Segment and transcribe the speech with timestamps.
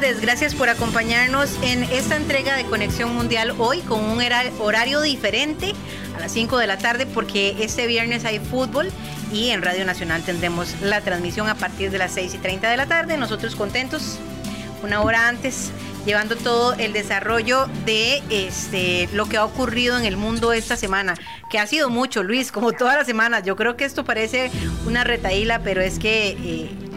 [0.00, 4.20] tardes, gracias por acompañarnos en esta entrega de Conexión Mundial hoy con un
[4.60, 5.74] horario diferente
[6.16, 8.92] a las 5 de la tarde porque este viernes hay fútbol
[9.32, 12.76] y en Radio Nacional tendremos la transmisión a partir de las 6 y 30 de
[12.76, 13.16] la tarde.
[13.16, 14.20] Nosotros contentos,
[14.84, 15.72] una hora antes,
[16.06, 21.14] llevando todo el desarrollo de este, lo que ha ocurrido en el mundo esta semana,
[21.50, 23.42] que ha sido mucho, Luis, como todas las semanas.
[23.44, 24.52] Yo creo que esto parece
[24.86, 26.36] una retaíla, pero es que...
[26.40, 26.87] Eh,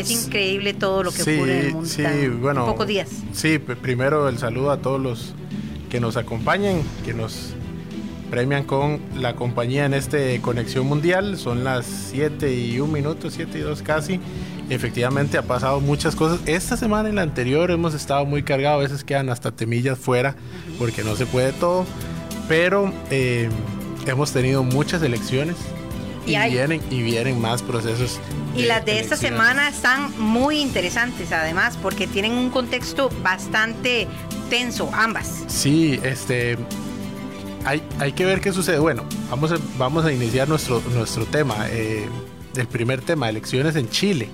[0.00, 1.88] es increíble todo lo que ocurre en el mundo.
[1.88, 2.04] Sí,
[2.40, 2.66] bueno.
[2.66, 3.10] pocos días.
[3.32, 5.34] Sí, primero el saludo a todos los
[5.90, 7.54] que nos acompañan, que nos
[8.30, 11.38] premian con la compañía en este Conexión Mundial.
[11.38, 14.20] Son las 7 y 1 minuto, 7 y 2 casi.
[14.68, 16.40] Efectivamente ha pasado muchas cosas.
[16.46, 20.34] Esta semana y la anterior hemos estado muy cargados, a veces quedan hasta temillas fuera
[20.78, 21.86] porque no se puede todo.
[22.48, 23.48] Pero eh,
[24.06, 25.56] hemos tenido muchas elecciones
[26.26, 28.20] y, vienen y vienen más procesos.
[28.54, 34.06] Y las de esta semana están muy interesantes además porque tienen un contexto bastante
[34.50, 35.44] tenso ambas.
[35.46, 36.56] Sí, este
[37.64, 38.78] hay, hay que ver qué sucede.
[38.78, 41.66] Bueno, vamos a, vamos a iniciar nuestro, nuestro tema.
[41.70, 42.08] Eh,
[42.56, 44.28] el primer tema, elecciones en Chile.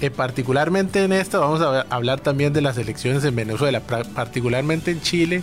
[0.00, 3.80] Eh, particularmente en esto vamos a hablar también de las elecciones en Venezuela.
[3.80, 5.42] particularmente en Chile,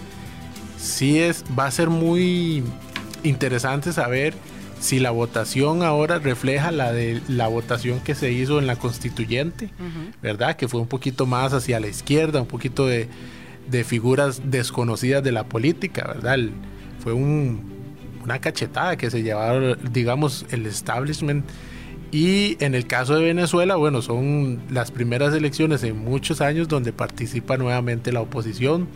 [0.80, 2.64] sí es, va a ser muy
[3.24, 4.34] interesante saber
[4.82, 9.70] si la votación ahora refleja la de la votación que se hizo en la constituyente,
[10.22, 10.56] ¿verdad?
[10.56, 13.08] Que fue un poquito más hacia la izquierda, un poquito de,
[13.70, 16.38] de figuras desconocidas de la política, ¿verdad?
[17.00, 21.46] fue una cachetada que se llevaron, digamos, el establishment.
[22.12, 26.92] Y en el caso de Venezuela, bueno, son las primeras elecciones en muchos años donde
[26.92, 28.88] participa nuevamente la oposición.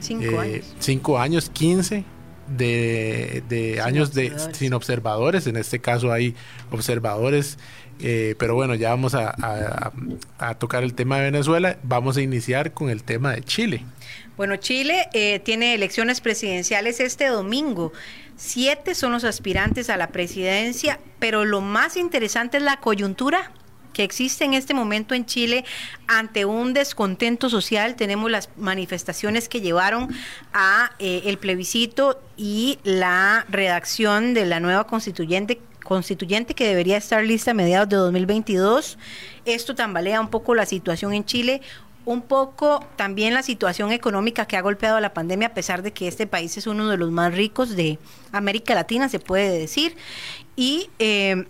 [0.00, 0.74] Cinco eh, años.
[0.80, 2.04] Cinco años, quince
[2.48, 5.46] de, años de, sin observadores.
[5.46, 6.34] En este caso hay
[6.70, 7.58] observadores.
[8.00, 9.92] Eh, pero bueno, ya vamos a,
[10.58, 11.78] tocar el tema de Venezuela.
[11.82, 13.84] Vamos a iniciar con el tema de Chile.
[14.36, 17.92] Bueno, Chile eh, tiene elecciones presidenciales este domingo.
[18.36, 23.52] Siete son los aspirantes a la presidencia, pero lo más interesante es la coyuntura
[23.94, 25.64] que existe en este momento en Chile
[26.06, 27.96] ante un descontento social.
[27.96, 30.14] Tenemos las manifestaciones que llevaron
[30.52, 37.22] a eh, el plebiscito y la redacción de la nueva constituyente constituyente que debería estar
[37.22, 38.98] lista a mediados de 2022.
[39.44, 41.60] Esto tambalea un poco la situación en Chile
[42.06, 46.06] un poco también la situación económica que ha golpeado la pandemia, a pesar de que
[46.06, 47.98] este país es uno de los más ricos de
[48.32, 49.96] América Latina, se puede decir.
[50.56, 51.46] Y eh,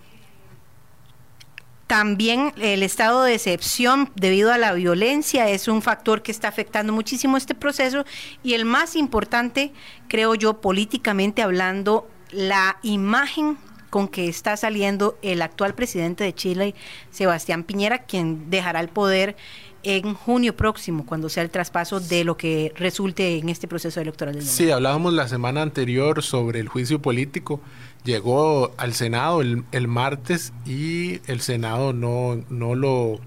[1.87, 6.93] también el estado de excepción debido a la violencia es un factor que está afectando
[6.93, 8.05] muchísimo este proceso.
[8.43, 9.71] Y el más importante,
[10.07, 13.57] creo yo, políticamente hablando, la imagen
[13.91, 16.75] con que está saliendo el actual presidente de Chile,
[17.11, 19.37] Sebastián Piñera, quien dejará el poder
[19.83, 24.41] en junio próximo, cuando sea el traspaso de lo que resulte en este proceso electoral.
[24.41, 27.61] Sí, hablábamos la semana anterior sobre el juicio político.
[28.05, 33.19] Llegó al Senado el, el martes y el Senado no, no lo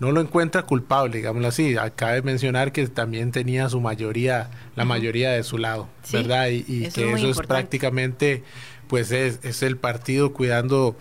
[0.00, 1.74] no lo encuentra culpable, digámoslo así.
[1.96, 6.48] Cabe mencionar que también tenía su mayoría, la mayoría de su lado, ¿verdad?
[6.50, 8.44] Y, que eso es prácticamente,
[8.86, 10.96] pues es, es el partido cuidando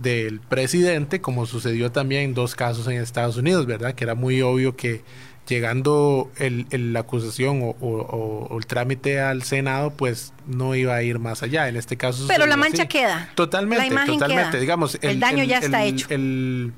[0.00, 3.94] del presidente, como sucedió también en dos casos en Estados Unidos, ¿verdad?
[3.94, 5.02] Que era muy obvio que
[5.48, 11.42] llegando el, la acusación o, el trámite al Senado, pues no iba a ir más
[11.42, 11.68] allá.
[11.68, 12.26] En este caso.
[12.28, 13.30] Pero la mancha queda.
[13.34, 14.60] Totalmente, totalmente.
[14.60, 16.06] Digamos, el, daño ya está hecho.
[16.10, 16.72] El,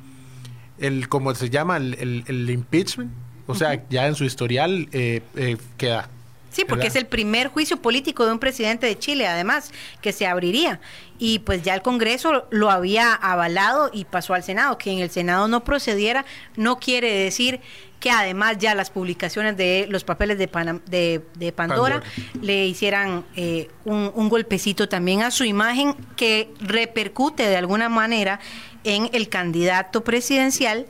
[0.79, 3.13] el, como se llama, el, impeachment,
[3.47, 6.09] o sea, ya en su historial eh, eh, queda.
[6.51, 9.71] Sí, porque es el primer juicio político de un presidente de Chile, además,
[10.03, 10.81] que se abriría.
[11.19, 14.77] Y pues ya el Congreso lo había avalado y pasó al Senado.
[14.77, 16.25] Que en el Senado no procediera
[16.57, 17.61] no quiere decir
[18.01, 22.03] que además ya las publicaciones de los papeles de, de, Pandora,
[22.41, 28.41] le hicieran eh, un, un golpecito también a su imagen que repercute de alguna manera
[28.85, 30.87] en el candidato presidencial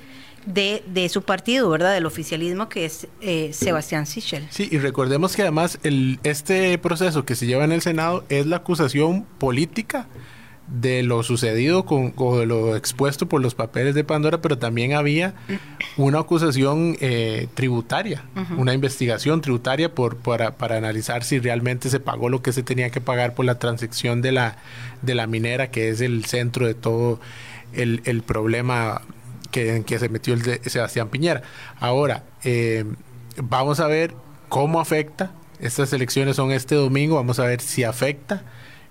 [0.46, 1.94] de, de su partido, ¿verdad?
[1.94, 4.46] Del oficialismo que es eh, Sebastián Sichel.
[4.50, 8.46] Sí, y recordemos que además el, este proceso que se lleva en el Senado es
[8.46, 10.08] la acusación política
[10.70, 15.34] de lo sucedido con, o lo expuesto por los papeles de Pandora, pero también había
[15.96, 18.22] una acusación eh, tributaria,
[18.56, 22.90] una investigación tributaria por, para, para, analizar si realmente se pagó lo que se tenía
[22.90, 24.58] que pagar por la transacción de la,
[25.02, 27.20] de la minera, que es el centro de todo
[27.72, 29.02] el, el problema
[29.50, 31.42] que, en que se metió el de Sebastián Piñera.
[31.78, 32.84] Ahora, eh,
[33.36, 34.14] vamos a ver
[34.48, 35.32] cómo afecta.
[35.58, 38.42] Estas elecciones son este domingo, vamos a ver si afecta,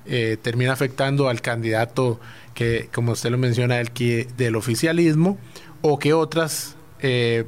[0.05, 2.19] eh, termina afectando al candidato
[2.53, 5.37] que, como usted lo menciona, el que, del oficialismo,
[5.81, 7.45] o qué otras eh,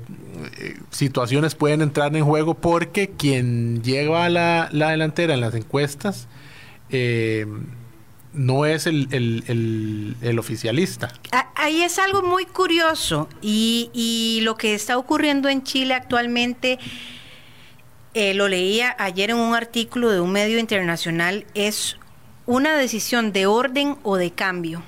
[0.90, 6.28] situaciones pueden entrar en juego porque quien lleva la, la delantera en las encuestas
[6.92, 7.46] eh,
[8.34, 9.08] no es el,
[10.22, 11.14] el, oficialista.
[11.56, 16.80] Ahí es algo muy curioso y, y lo que está ocurriendo en Chile actualmente,
[18.14, 21.98] lo leía ayer en un artículo de un medio internacional, es
[22.46, 24.84] una decisión de orden o de cambio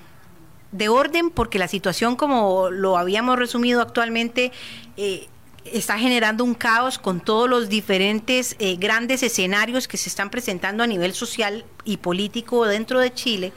[0.73, 4.51] de orden porque la situación, como lo habíamos resumido actualmente,
[4.97, 5.27] eh,
[5.65, 10.83] está generando un caos con todos los diferentes eh, grandes escenarios que se están presentando
[10.83, 13.53] a nivel social y político dentro de Chile,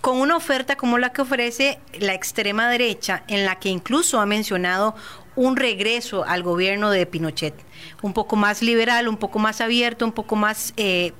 [0.00, 4.26] con una oferta como la que ofrece la extrema derecha, en la que incluso ha
[4.26, 4.94] mencionado
[5.36, 7.54] un regreso al gobierno de Pinochet,
[8.02, 10.72] un poco más liberal, un poco más abierto, un poco más...
[10.76, 11.12] Eh,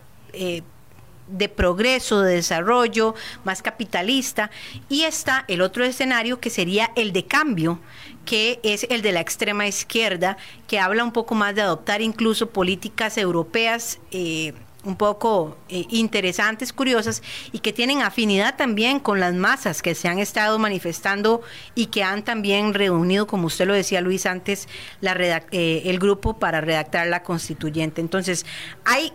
[1.30, 3.14] de progreso, de desarrollo,
[3.44, 4.50] más capitalista,
[4.88, 7.78] y está el otro escenario que sería el de cambio,
[8.24, 10.36] que es el de la extrema izquierda,
[10.68, 13.98] que habla un poco más de adoptar incluso políticas europeas.
[14.10, 17.22] Eh, un poco eh, interesantes, curiosas
[17.52, 21.42] y que tienen afinidad también con las masas que se han estado manifestando
[21.74, 24.68] y que han también reunido, como usted lo decía Luis antes,
[25.00, 25.12] la
[25.50, 28.00] eh, el grupo para redactar la constituyente.
[28.00, 28.46] Entonces,
[28.84, 29.12] hay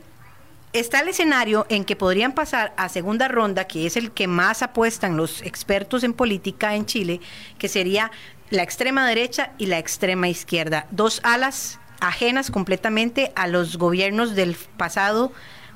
[0.74, 4.62] está el escenario en que podrían pasar a segunda ronda, que es el que más
[4.62, 7.22] apuestan los expertos en política en Chile,
[7.58, 8.12] que sería
[8.50, 10.88] la extrema derecha y la extrema izquierda.
[10.92, 15.32] Dos alas ajenas completamente a los gobiernos del pasado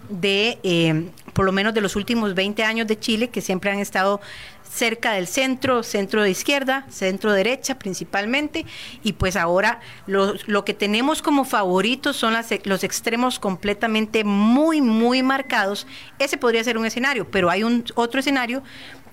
[0.09, 3.79] de, eh, por lo menos de los últimos 20 años de Chile, que siempre han
[3.79, 4.21] estado
[4.69, 8.65] cerca del centro, centro de izquierda, centro derecha principalmente,
[9.03, 14.79] y pues ahora lo, lo que tenemos como favoritos son las, los extremos completamente muy,
[14.81, 15.87] muy marcados.
[16.19, 18.63] Ese podría ser un escenario, pero hay un otro escenario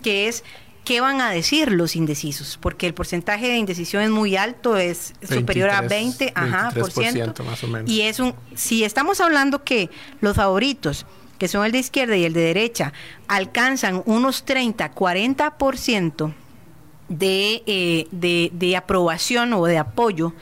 [0.02, 0.44] que es
[0.86, 2.58] ¿qué van a decir los indecisos?
[2.58, 7.44] Porque el porcentaje de indecisión es muy alto, es superior a 20, ajá, por ciento.
[7.44, 7.90] Más o menos.
[7.90, 9.90] Y es un, si estamos hablando que
[10.20, 11.04] los favoritos
[11.38, 12.94] que son el de izquierda y el de derecha,
[13.28, 16.32] alcanzan unos 30, 40%
[17.08, 20.32] de, eh, de, de aprobación o de apoyo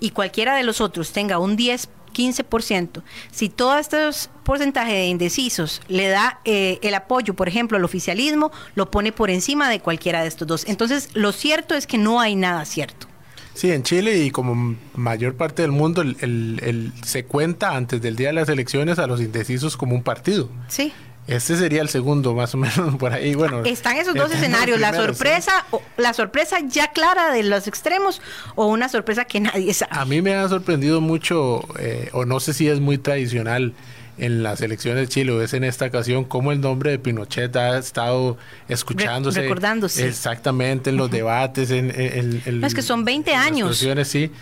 [0.00, 3.98] y cualquiera de los otros tenga un 10, 15%, si todo este
[4.42, 9.30] porcentaje de indecisos le da eh, el apoyo, por ejemplo, al oficialismo, lo pone por
[9.30, 10.64] encima de cualquiera de estos dos.
[10.66, 13.06] Entonces, lo cierto es que no hay nada cierto.
[13.54, 18.28] Sí, en Chile y como mayor parte del mundo, el, se cuenta antes del día
[18.28, 20.48] de las elecciones a los indecisos como un partido.
[20.68, 20.92] Sí.
[21.28, 23.34] Este sería el segundo, más o menos por ahí.
[23.34, 25.66] Bueno, están esos dos escenarios: la sorpresa,
[25.98, 28.22] la sorpresa ya clara de los extremos
[28.54, 29.92] o una sorpresa que nadie sabe.
[29.94, 33.74] A mí me ha sorprendido mucho, eh, o no sé si es muy tradicional
[34.16, 37.54] en las elecciones de Chile o es en esta ocasión como el nombre de Pinochet
[37.54, 38.36] ha estado
[38.68, 40.08] escuchándose recordándose.
[40.08, 43.84] exactamente en los debates en, en, es que son 20 años.
[44.04, 44.32] sí.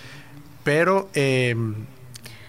[0.64, 1.54] Pero eh,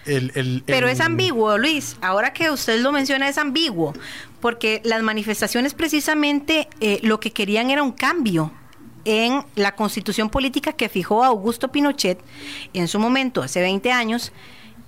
[0.08, 1.96] el, pero es ambiguo Luis.
[2.00, 3.94] Ahora que usted lo menciona es ambiguo
[4.40, 8.52] porque las manifestaciones precisamente eh, lo que querían era un cambio
[9.04, 12.20] en la constitución política que fijó Augusto Pinochet
[12.74, 14.32] en su momento hace 20 años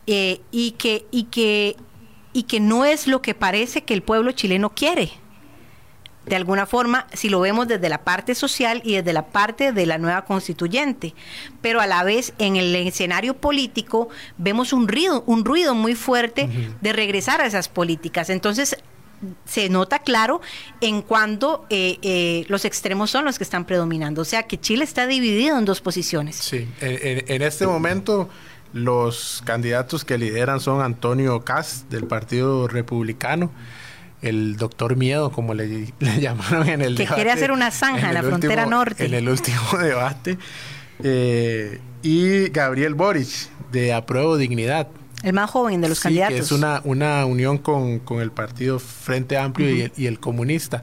[0.07, 1.77] eh, y que y que
[2.33, 5.13] y que no es lo que parece que el pueblo chileno quiere.
[6.27, 9.87] De alguna forma, si lo vemos desde la parte social y desde la parte de
[9.87, 11.15] la nueva constituyente,
[11.63, 16.49] pero a la vez en el escenario político vemos un ruido, un ruido muy fuerte
[16.81, 18.29] de regresar a esas políticas.
[18.31, 18.77] Entonces,
[19.45, 20.41] se nota claro
[20.81, 24.23] en cuando eh, eh, los extremos son los que están predominando.
[24.23, 26.37] O sea que Chile está dividido en dos posiciones.
[26.37, 28.29] Sí, en este momento
[28.73, 33.51] los candidatos que lideran son Antonio Cas del Partido Republicano,
[34.23, 38.23] el doctor Miedo, como le, llamaron en el que quiere hacer una zanja en, la
[38.23, 39.07] frontera norte.
[39.07, 40.39] En el último debate.
[41.03, 44.89] Eh, y Gabriel Boric, de Apruebo Dignidad.
[45.23, 46.35] El más joven de los candidatos.
[46.35, 50.83] Que es una, una unión con, el Partido Frente Amplio y, el, Comunista.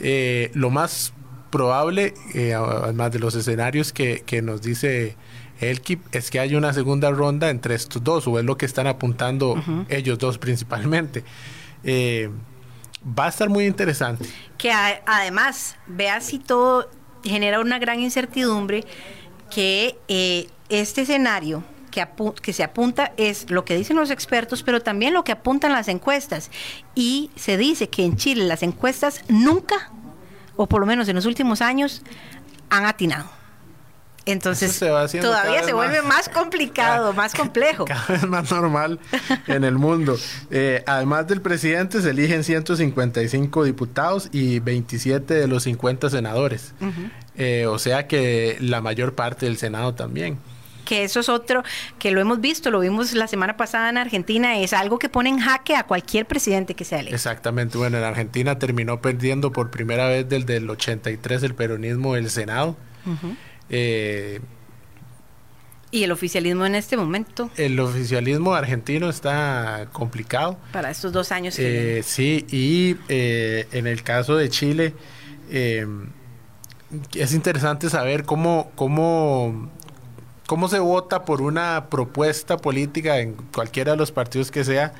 [0.00, 1.12] Eh, lo más
[1.50, 5.16] probable, eh, además de los escenarios que, que nos dice
[5.60, 5.82] el
[6.12, 9.62] es que hay una segunda ronda entre estos dos, o es lo que están apuntando
[9.88, 11.22] ellos dos principalmente.
[11.84, 12.30] Eh,
[13.06, 14.26] va a estar muy interesante.
[14.56, 16.90] Que además, vea si todo
[17.22, 18.84] genera una gran incertidumbre,
[19.50, 22.06] que eh, este escenario que,
[22.42, 25.88] que, se apunta es lo que dicen los expertos, pero también lo que apuntan las
[25.88, 26.50] encuestas.
[26.94, 29.90] Y se dice que en Chile las encuestas nunca,
[30.56, 32.02] o por lo menos en los últimos años,
[32.70, 33.28] han atinado
[34.24, 37.84] Entonces todavía se vuelve más complicado, más complejo.
[37.84, 39.00] Cada vez más normal
[39.46, 40.16] en el mundo.
[40.50, 46.72] Eh, además del presidente se eligen 155 diputados y 27 de los 50 senadores.
[47.36, 50.38] Eh, o sea que la mayor parte del Senado también
[50.90, 51.62] que eso es otro
[52.00, 55.28] que lo hemos visto, lo vimos la semana pasada en Argentina, es algo que pone
[55.28, 57.14] en jaque a cualquier presidente que sea electo.
[57.14, 62.28] Exactamente, bueno, en Argentina terminó perdiendo por primera vez desde el 83 el peronismo el
[62.28, 62.76] Senado.
[63.68, 64.40] Eh,
[65.92, 67.52] ¿Y el oficialismo en este momento?
[67.56, 70.58] El oficialismo argentino está complicado.
[70.72, 71.54] Para estos dos años.
[71.54, 74.94] Que eh, sí, y eh, en el caso de Chile,
[75.48, 79.70] es interesante saber cómo, cómo
[80.50, 84.94] ¿Cómo se vota por una propuesta política en cualquiera de los partidos que sea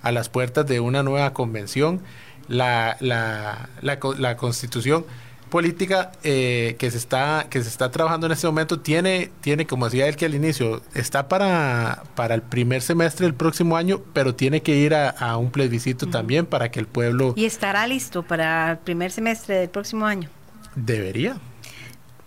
[0.00, 2.00] a las puertas de una nueva convención?
[2.48, 5.04] La, la, la, constitución
[5.50, 9.84] política eh, que se está que se está trabajando en este momento tiene tiene como
[9.84, 14.34] decía él que al inicio está para para el primer semestre del próximo año pero
[14.34, 18.70] tiene que ir a, un plebiscito también para que el pueblo y estará listo para
[18.70, 20.30] el primer semestre del próximo año
[20.74, 21.36] debería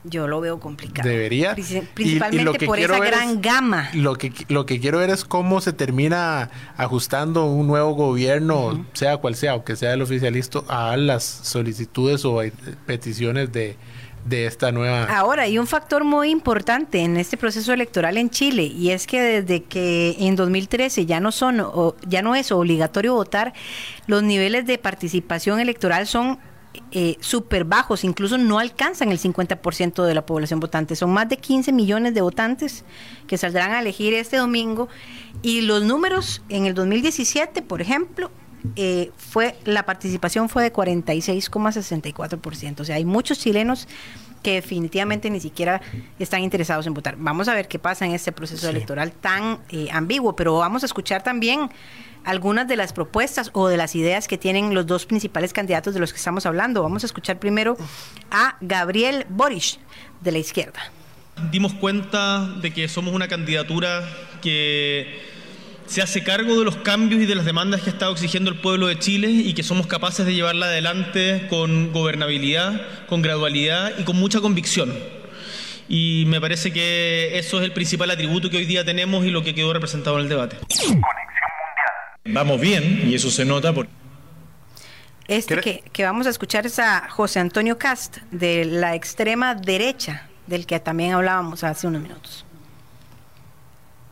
[0.10, 1.08] yo lo veo complicado.
[1.08, 1.56] Debería.
[1.56, 3.90] Principalmente por esa gran gama.
[3.94, 9.18] Lo que, lo que quiero ver es cómo se termina ajustando un nuevo gobierno, sea
[9.18, 12.42] cual sea, aunque sea el oficialista, a las solicitudes o
[12.86, 13.78] peticiones de,
[14.28, 15.06] de esta nueva.
[15.06, 19.22] Ahora, hay un factor muy importante en este proceso electoral en Chile y es que
[19.22, 23.54] desde que en 2013 ya no son o ya no es obligatorio votar,
[24.06, 26.40] los niveles de participación electoral son
[26.92, 30.96] eh, súper bajos, incluso no alcanzan el 50% de la población votante.
[30.96, 32.86] Son más de 15 millones de votantes
[33.28, 34.88] que saldrán a elegir este domingo.
[35.42, 38.32] Y los números en el 2017, por ejemplo,
[38.76, 42.82] eh, fue la participación fue de 46,64%.
[42.82, 43.88] O sea, hay muchos chilenos
[44.44, 45.82] que definitivamente ni siquiera
[46.20, 47.16] están interesados en votar.
[47.18, 50.86] Vamos a ver qué pasa en este proceso electoral tan eh, ambiguo, pero vamos a
[50.86, 51.70] escuchar también
[52.28, 56.02] algunas de las propuestas o de las ideas que tienen los dos principales candidatos de
[56.02, 56.84] los que estamos hablando.
[56.84, 57.78] Vamos a escuchar primero
[58.30, 59.80] a Gabriel Boric,
[60.20, 60.92] de la izquierda.
[61.52, 64.04] Dimos cuenta de que somos una candidatura
[64.42, 65.22] que
[65.86, 68.60] se hace cargo de los cambios y de las demandas que ha estado exigiendo el
[68.60, 74.04] pueblo de Chile y que somos capaces de llevarla adelante con gobernabilidad, con gradualidad y
[74.04, 74.94] con mucha convicción.
[75.88, 79.44] Y me parece que eso es el principal atributo que hoy día tenemos y lo
[79.44, 80.58] que quedó representado en el debate.
[82.28, 83.88] Vamos bien y eso se nota por...
[85.28, 90.30] Este que, que, vamos a escuchar es a José Antonio Cast, de la extrema derecha,
[90.48, 92.46] del que también hablábamos hace unos minutos.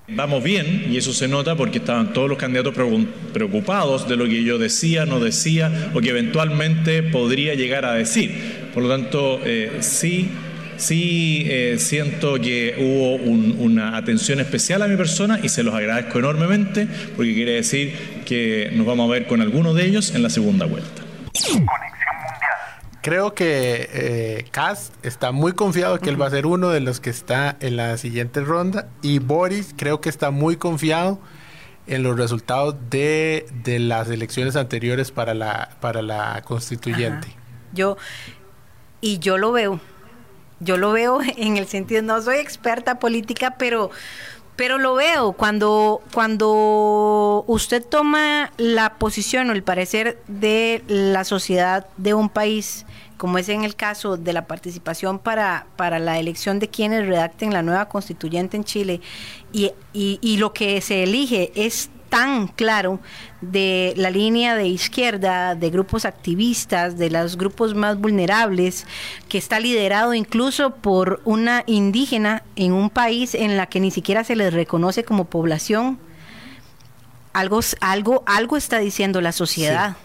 [0.07, 2.75] Vamos bien, y eso se nota porque estaban todos los candidatos
[3.33, 8.69] preocupados de lo que yo decía, no decía, o que eventualmente podría llegar a decir.
[8.73, 10.29] Por lo tanto, eh, sí
[10.77, 13.15] Sí eh, siento que hubo
[13.63, 18.71] una atención especial a mi persona y se los agradezco enormemente porque quiere decir que
[18.73, 21.01] nos vamos a ver con alguno de ellos en la segunda vuelta.
[23.01, 24.45] Creo que eh,
[25.03, 27.97] está muy confiado que él va a ser uno de los que está en la
[27.97, 31.19] siguiente ronda y Boris creo que está muy confiado
[31.87, 37.27] en los resultados de, las elecciones anteriores para la, para la constituyente.
[37.73, 37.95] Yo,
[39.01, 39.79] y yo lo veo
[40.59, 43.91] yo lo veo en el sentido, no soy experta política, pero,
[44.55, 45.33] pero lo veo.
[45.33, 52.85] Cuando, cuando usted toma la posición o el parecer de la sociedad de un país,
[53.17, 57.53] como es en el caso de la participación para, para la elección de quienes redacten
[57.53, 59.01] la nueva constituyente en Chile,
[59.51, 63.01] y, y, y lo que se elige es tan claro
[63.41, 68.87] de la línea de izquierda, de grupos activistas, de los grupos más vulnerables,
[69.27, 74.23] que está liderado incluso por una indígena en un país en la que ni siquiera
[74.23, 75.99] se les reconoce como población.
[77.33, 79.97] Algo, algo, algo está diciendo la sociedad.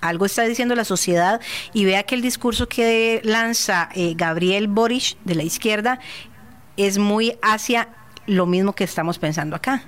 [0.00, 1.42] Algo está diciendo la sociedad
[1.74, 6.00] y vea que el discurso que lanza eh, Gabriel Boric de la izquierda
[6.78, 7.90] es muy hacia
[8.24, 9.82] lo mismo que estamos pensando acá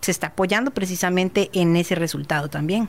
[0.00, 2.88] se está apoyando precisamente en ese resultado también.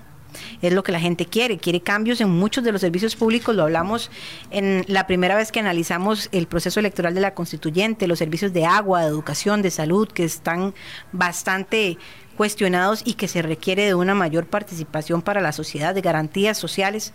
[0.61, 3.63] Es lo que la gente quiere, quiere cambios en muchos de los servicios públicos, lo
[3.63, 4.11] hablamos
[4.51, 8.65] en la primera vez que analizamos el proceso electoral de la constituyente, los servicios de
[8.65, 10.73] agua, de educación, de salud, que están
[11.11, 11.97] bastante
[12.37, 17.13] cuestionados y que se requiere de una mayor participación para la sociedad, de garantías sociales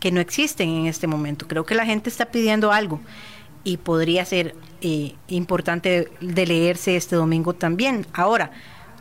[0.00, 1.48] que no existen en este momento.
[1.48, 3.00] Creo que la gente está pidiendo algo
[3.64, 8.06] y podría ser eh, importante de leerse este domingo también.
[8.12, 8.52] Ahora,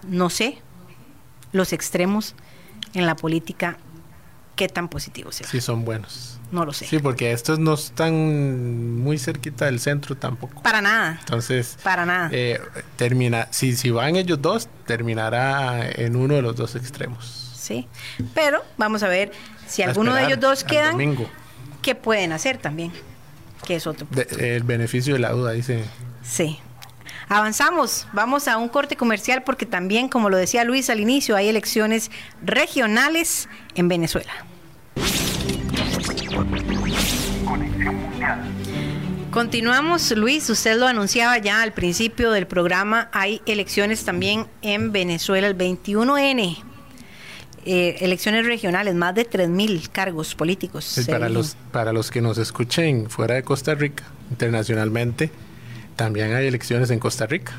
[0.07, 0.59] no sé,
[1.51, 2.35] los extremos
[2.93, 3.77] en la política
[4.55, 5.47] qué tan positivo sea.
[5.47, 6.39] Sí, son buenos.
[6.51, 6.85] No lo sé.
[6.87, 10.61] Sí, porque estos no están muy cerquita del centro tampoco.
[10.63, 11.17] Para nada.
[11.19, 12.29] Entonces, para nada.
[12.31, 12.59] Eh,
[12.95, 17.25] termina, si, si van ellos dos, terminará en uno de los dos extremos.
[17.55, 17.87] Sí,
[18.33, 19.31] pero vamos a ver
[19.67, 20.97] si alguno de ellos dos quedan,
[21.81, 22.91] ¿qué pueden hacer también?
[23.65, 24.07] Que es otro.
[24.39, 25.83] el beneficio de la duda, dice.
[26.23, 26.59] Sí.
[27.29, 31.49] Avanzamos, vamos a un corte comercial porque también, como lo decía Luis al inicio, hay
[31.49, 32.11] elecciones
[32.43, 34.31] regionales en Venezuela.
[39.31, 45.45] Continuamos, Luis, usted lo anunciaba ya al principio del programa, hay elecciones también en Venezuela,
[45.45, 46.57] el 21N,
[47.65, 50.99] eh, elecciones regionales, más de 3.000 cargos políticos.
[51.07, 55.29] para, los, para los que nos escuchen fuera de Costa Rica, internacionalmente,
[55.97, 57.53] también hay elecciones en Costa Rica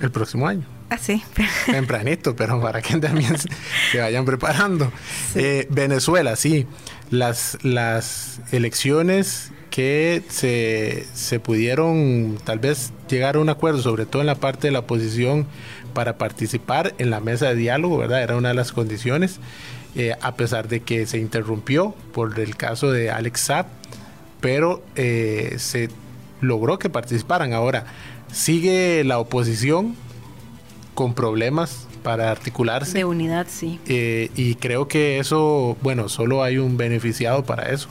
[0.00, 0.66] el próximo año.
[0.90, 1.22] Ah, sí.
[1.66, 3.36] Tempranito, pero para que también
[3.92, 4.92] se vayan preparando.
[5.34, 6.66] Eh, Venezuela, sí.
[7.10, 14.22] Las, las elecciones que se, se pudieron tal vez llegar a un acuerdo, sobre todo
[14.22, 15.46] en la parte de la oposición,
[15.92, 18.22] para participar en la mesa de diálogo, ¿verdad?
[18.22, 19.38] Era una de las condiciones,
[19.94, 23.66] eh, a pesar de que se interrumpió por el caso de Alex Saab,
[24.40, 25.88] pero eh, se
[26.40, 27.52] logró que participaran.
[27.52, 27.86] Ahora,
[28.32, 29.94] sigue la oposición
[30.94, 32.98] con problemas para articularse.
[32.98, 33.80] De unidad, sí.
[33.86, 37.88] Eh, y creo que eso, bueno, solo hay un beneficiado para eso.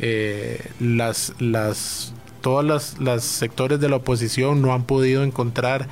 [0.00, 5.88] Eh, las, las, todas las, las sectores de la oposición no han podido encontrar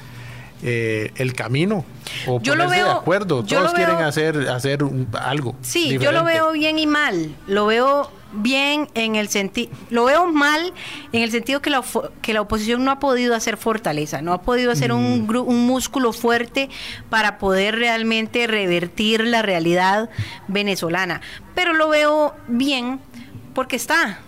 [0.62, 1.84] eh, el camino
[2.26, 3.44] o yo lo veo, de acuerdo.
[3.44, 4.80] Todos quieren hacer, hacer
[5.20, 5.54] algo.
[5.60, 7.34] Sí, yo lo veo bien y mal.
[7.46, 10.72] Lo veo bien en el sentido, lo veo mal
[11.12, 11.82] en el sentido que la,
[12.22, 15.36] que la oposición no ha podido hacer fortaleza, no ha podido hacer un, mm.
[15.36, 16.68] un músculo fuerte
[17.10, 20.10] para poder realmente revertir la realidad
[20.48, 21.20] venezolana.
[21.54, 23.00] Pero lo veo bien
[23.54, 24.20] porque está.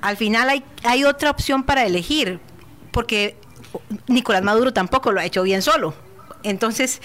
[0.00, 2.38] Al final hay, hay otra opción para elegir,
[2.92, 3.36] porque
[4.06, 5.94] Nicolás Maduro tampoco lo ha hecho bien solo.
[6.44, 7.00] Entonces,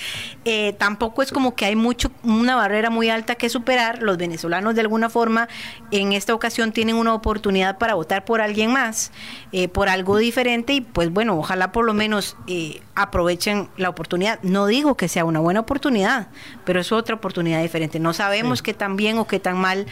[0.46, 4.04] eh, tampoco es como que hay mucho, una barrera muy alta que superar.
[4.04, 5.48] Los venezolanos, de alguna forma,
[5.92, 9.12] en esta ocasión tienen una oportunidad para votar por alguien más,
[9.52, 14.40] eh, por algo diferente, y pues bueno, ojalá por lo menos eh, aprovechen la oportunidad.
[14.44, 16.28] No digo que sea una buena oportunidad,
[16.66, 18.00] pero es otra oportunidad diferente.
[18.00, 19.88] No sabemos qué tan bien o qué tan mal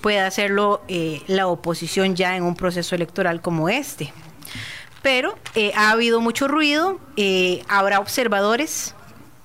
[0.00, 0.80] puede hacerlo
[1.26, 4.12] la oposición ya en un proceso electoral como este
[5.08, 8.94] pero eh, ha habido mucho ruido, eh, habrá observadores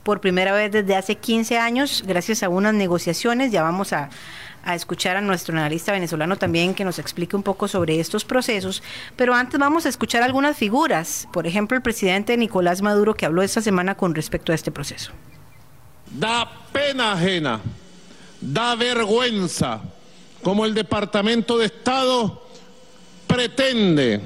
[0.04, 4.10] por primera vez desde hace 15 años, gracias a unas negociaciones, ya vamos a,
[4.74, 8.84] escuchar a nuestro analista venezolano también que nos explique un poco sobre estos procesos,
[9.16, 13.42] pero antes vamos a escuchar algunas figuras, por ejemplo el presidente Nicolás Maduro que habló
[13.42, 15.14] esta semana con respecto a este proceso.
[16.12, 17.62] Da pena ajena,
[18.42, 19.80] da vergüenza
[20.44, 22.48] como el Departamento de Estado
[23.28, 24.22] pretende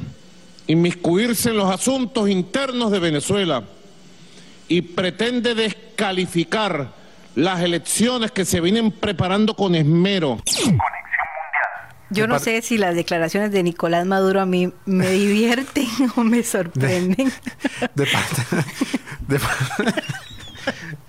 [0.67, 3.63] inmiscuirse en los asuntos internos de Venezuela
[4.67, 6.93] y pretende descalificar
[7.35, 10.41] las elecciones que se vienen preparando con esmero.
[12.09, 16.43] Yo no sé si las declaraciones de Nicolás Maduro a mí me divierten o me
[16.43, 17.31] sorprenden.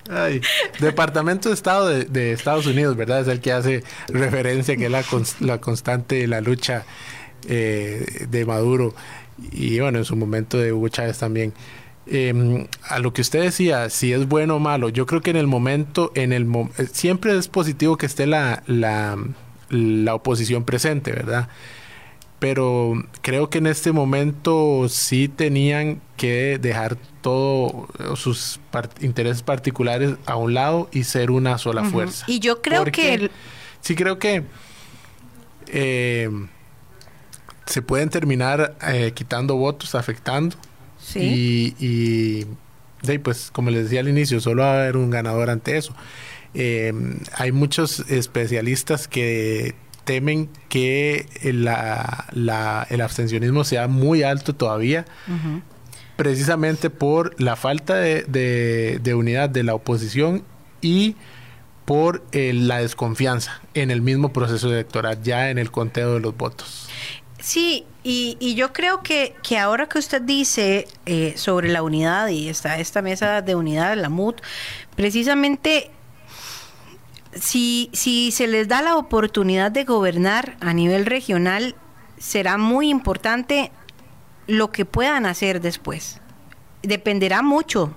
[0.81, 3.21] Departamento de Estado de, Estados Unidos, ¿verdad?
[3.21, 5.05] Es el que hace referencia que es la,
[5.40, 6.85] la constante la lucha
[7.46, 8.94] eh, de Maduro
[9.53, 11.53] y bueno, en su momento de Hugo Chávez también.
[12.07, 15.37] Em, a lo que usted decía, si es bueno o malo, yo creo que en
[15.37, 16.46] el momento, en el
[16.79, 19.18] eh, siempre es positivo que esté la, la,
[19.68, 21.48] la, oposición presente, ¿verdad?
[22.38, 28.59] Pero creo que en este momento sí tenían que dejar todos sus
[29.01, 32.24] intereses particulares a un lado y ser una sola fuerza.
[32.27, 33.31] Y yo creo que...
[33.81, 34.44] Sí creo que...
[35.66, 36.31] Eh,
[37.69, 40.57] se pueden terminar eh, quitando votos, afectando.
[41.01, 41.75] Sí.
[41.81, 42.47] Y,
[43.03, 45.95] y pues como les decía al inicio, solo va a haber un ganador ante eso.
[46.55, 46.93] Eh,
[47.35, 55.05] hay muchos especialistas que temen que la, la, el abstencionismo sea muy alto todavía,
[56.17, 58.25] precisamente por la falta de,
[59.03, 60.45] de, unidad de la oposición
[60.81, 61.15] y
[61.85, 66.35] por eh, la desconfianza en el mismo proceso electoral, ya en el conteo de los
[66.37, 66.89] votos.
[67.40, 72.48] Sí, y, yo creo que, que, ahora que usted dice eh, sobre la unidad y
[72.48, 74.40] está esta mesa de unidad, la MUT,
[74.96, 75.90] precisamente
[77.35, 81.77] si, si se les da la oportunidad de gobernar a nivel regional,
[82.18, 83.70] será muy importante
[84.46, 86.20] lo que puedan hacer después.
[86.83, 87.92] dependerá mucho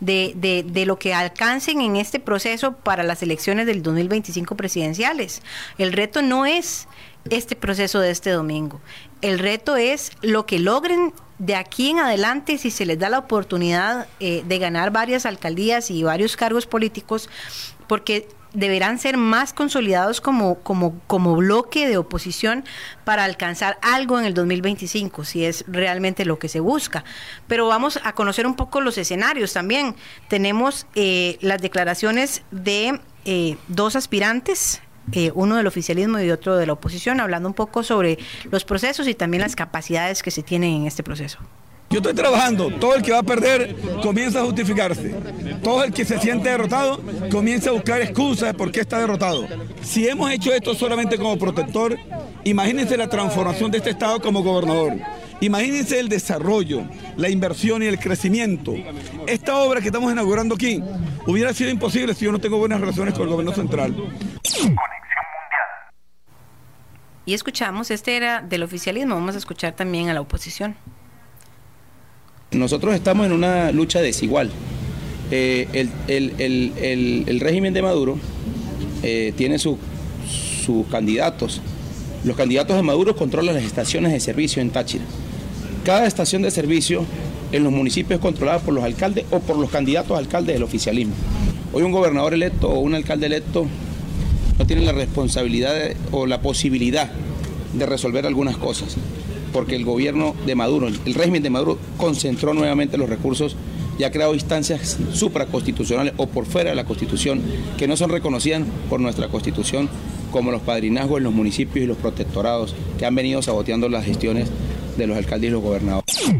[0.00, 5.42] de, de, de, lo que alcancen en este proceso para las elecciones del 2025 presidenciales.
[5.78, 6.88] El reto no es
[7.30, 8.80] este proceso de este domingo.
[9.20, 13.18] El reto es lo que logren de aquí en adelante, si se les da la
[13.18, 17.28] oportunidad eh, de ganar varias alcaldías y varios cargos políticos,
[17.88, 22.64] porque deberán ser más consolidados como, como, como bloque de oposición
[23.04, 27.04] para alcanzar algo en el 2025, si es realmente lo que se busca.
[27.46, 29.96] Pero vamos a conocer un poco los escenarios también.
[30.28, 34.82] Tenemos eh, las declaraciones de eh, dos aspirantes.
[35.10, 38.18] Eh, uno del oficialismo y otro de la oposición, hablando un poco sobre
[38.50, 41.38] los procesos y también las capacidades que se tienen en este proceso.
[41.92, 45.14] Yo estoy trabajando, todo el que va a perder comienza a justificarse.
[45.62, 49.46] Todo el que se siente derrotado comienza a buscar excusas de por qué está derrotado.
[49.82, 51.98] Si hemos hecho esto solamente como protector,
[52.44, 54.94] imagínense la transformación de este Estado como gobernador.
[55.42, 56.84] Imagínense el desarrollo,
[57.16, 58.76] la inversión y el crecimiento.
[59.26, 60.80] Esta obra que estamos inaugurando aquí
[61.26, 63.92] hubiera sido imposible si yo no tengo buenas relaciones con el gobierno central.
[67.26, 70.76] Y escuchamos, este era del oficialismo, vamos a escuchar también a la oposición.
[72.52, 74.48] Nosotros estamos en una lucha desigual.
[75.32, 78.16] Eh, el, el, el, el, régimen de Maduro
[79.02, 79.76] eh, tiene sus
[80.88, 81.60] candidatos.
[82.22, 85.04] Los candidatos de Maduro controlan las estaciones de servicio en Táchira.
[85.84, 87.04] Cada estación de servicio
[87.50, 91.14] en los municipios es controlada por los alcaldes o por los candidatos alcaldes del oficialismo.
[91.72, 93.66] Hoy un gobernador electo o un alcalde electo
[94.58, 95.74] no tiene la responsabilidad
[96.12, 97.10] o la posibilidad
[97.74, 98.96] de resolver algunas cosas
[99.52, 103.56] porque el gobierno de Maduro, el régimen de Maduro, concentró nuevamente los recursos
[103.98, 107.42] y ha creado instancias supraconstitucionales o por fuera de la Constitución
[107.76, 109.88] que no son reconocidas por nuestra Constitución
[110.30, 114.48] como los padrinazgos en los municipios y los protectorados que han venido saboteando las gestiones
[114.96, 116.32] de los alcaldes y los gobernadores.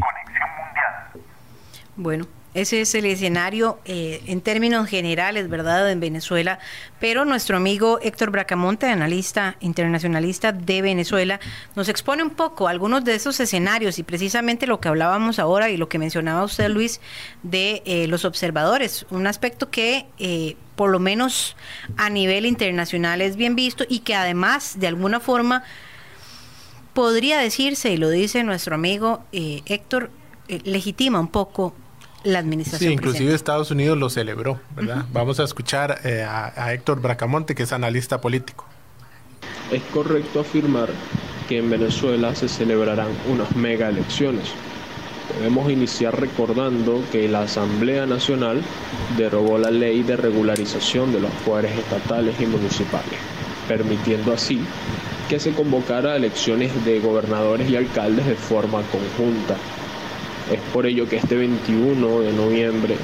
[1.95, 6.59] Bueno, ese es el escenario eh, en términos generales, ¿verdad?, en Venezuela.
[6.99, 11.39] Pero nuestro amigo Héctor Bracamonte, analista internacionalista de Venezuela,
[11.75, 15.77] nos expone un poco algunos de esos escenarios y precisamente lo que hablábamos ahora y
[15.77, 17.01] lo que mencionaba usted, Luis,
[17.41, 19.07] de eh, los observadores.
[19.09, 21.55] Un aspecto que, eh, por lo menos
[21.97, 25.63] a nivel internacional, es bien visto y que además, de alguna forma,
[26.93, 30.11] podría decirse, y lo dice nuestro amigo Héctor,
[30.47, 31.73] legitima un poco
[32.23, 32.89] la administración.
[32.89, 35.05] Sí, inclusive Estados Unidos lo celebró, ¿verdad?
[35.11, 38.65] Vamos a escuchar eh, a, Héctor Bracamonte, que es analista político.
[39.71, 40.89] Es correcto afirmar
[41.47, 44.45] que en Venezuela se celebrarán unas mega elecciones.
[45.37, 48.61] Podemos iniciar recordando que la Asamblea Nacional
[49.17, 53.19] derogó la ley de regularización de los poderes estatales y municipales,
[53.67, 54.61] permitiendo así
[55.29, 59.57] que se convocara elecciones de gobernadores y alcaldes de forma conjunta
[60.51, 62.97] es por ello que este 21 de noviembre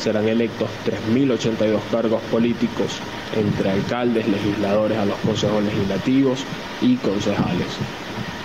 [0.00, 0.68] serán electos
[1.14, 2.98] 3.082 cargos políticos
[3.36, 6.44] entre alcaldes, legisladores a los consejos legislativos
[6.80, 7.68] y concejales,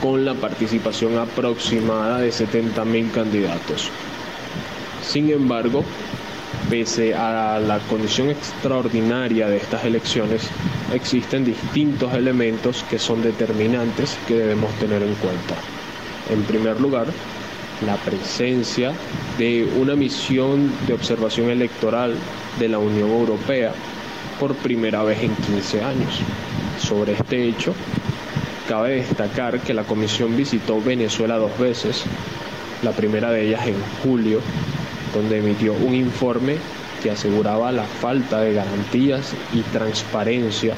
[0.01, 3.89] con la participación aproximada de 70.000 candidatos.
[5.01, 5.83] Sin embargo,
[6.69, 10.49] pese a la condición extraordinaria de estas elecciones,
[10.93, 15.55] existen distintos elementos que son determinantes que debemos tener en cuenta.
[16.29, 17.07] En primer lugar,
[17.85, 18.93] la presencia
[19.37, 22.15] de una misión de observación electoral
[22.59, 23.71] de la Unión Europea
[24.39, 26.19] por primera vez en 15 años.
[26.79, 27.73] Sobre este hecho,
[28.67, 32.03] cabe destacar que la Comisión visitó Venezuela dos veces,
[32.83, 34.39] la primera de ellas en julio,
[35.15, 36.57] donde emitió un informe
[37.01, 40.75] que aseguraba la falta de garantías y transparencia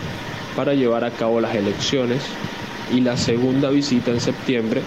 [0.56, 2.22] para llevar a cabo las elecciones,
[2.94, 4.82] y la segunda visita en septiembre,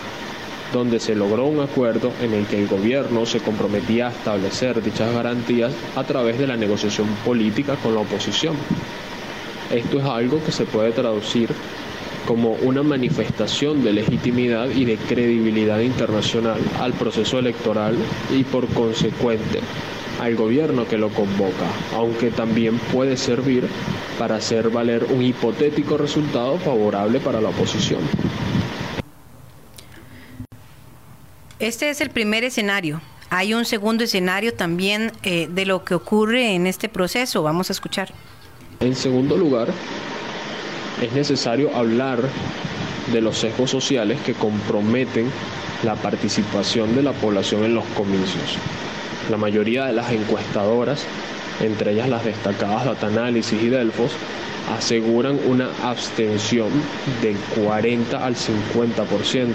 [0.73, 5.13] donde se logró un acuerdo en el que el gobierno se comprometía a establecer dichas
[5.13, 8.57] garantías a través de la negociación política con la oposición.
[9.71, 11.49] Esto es algo que se puede traducir
[12.27, 17.97] como una manifestación de legitimidad y de credibilidad internacional al proceso electoral
[18.35, 19.61] y por consecuente
[20.21, 23.67] al gobierno que lo convoca, aunque también puede servir
[24.19, 28.01] para hacer valer un hipotético resultado favorable para la oposición.
[31.59, 33.01] Este es el primer escenario.
[33.31, 37.43] Hay un segundo escenario también eh, de lo que ocurre en este proceso.
[37.43, 38.13] Vamos a escuchar.
[38.81, 39.69] En segundo lugar,
[41.03, 42.21] es necesario hablar
[43.13, 45.31] de los sesgos sociales que comprometen
[45.83, 48.57] la participación de la población en los comicios.
[49.31, 51.05] La mayoría de las encuestadoras,
[51.61, 54.13] entre ellas las destacadas Data Análisis y Delfos,
[54.77, 56.69] aseguran una abstención
[57.23, 59.55] del 40 al 50%,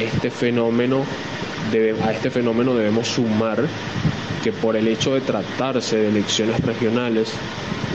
[0.00, 1.04] este fenómeno
[2.02, 3.64] a este fenómeno debemos sumar
[4.42, 7.32] que por el hecho de tratarse de elecciones regionales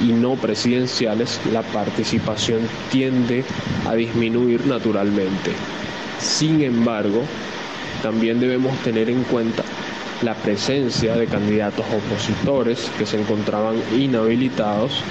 [0.01, 3.43] y no presidenciales, la participación tiende
[3.87, 5.51] a disminuir naturalmente.
[6.19, 7.23] Sin embargo,
[8.01, 9.63] también debemos tener en cuenta
[10.21, 15.03] la presencia de candidatos opositores que se encontraban inhabilitados,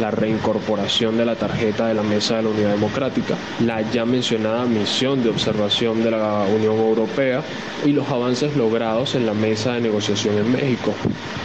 [0.00, 4.64] la reincorporación de la tarjeta de la Mesa de la Unidad Democrática, la ya mencionada
[4.66, 7.42] misión de observación de la Unión Europea
[7.84, 10.94] y los avances logrados en la mesa de negociación en México,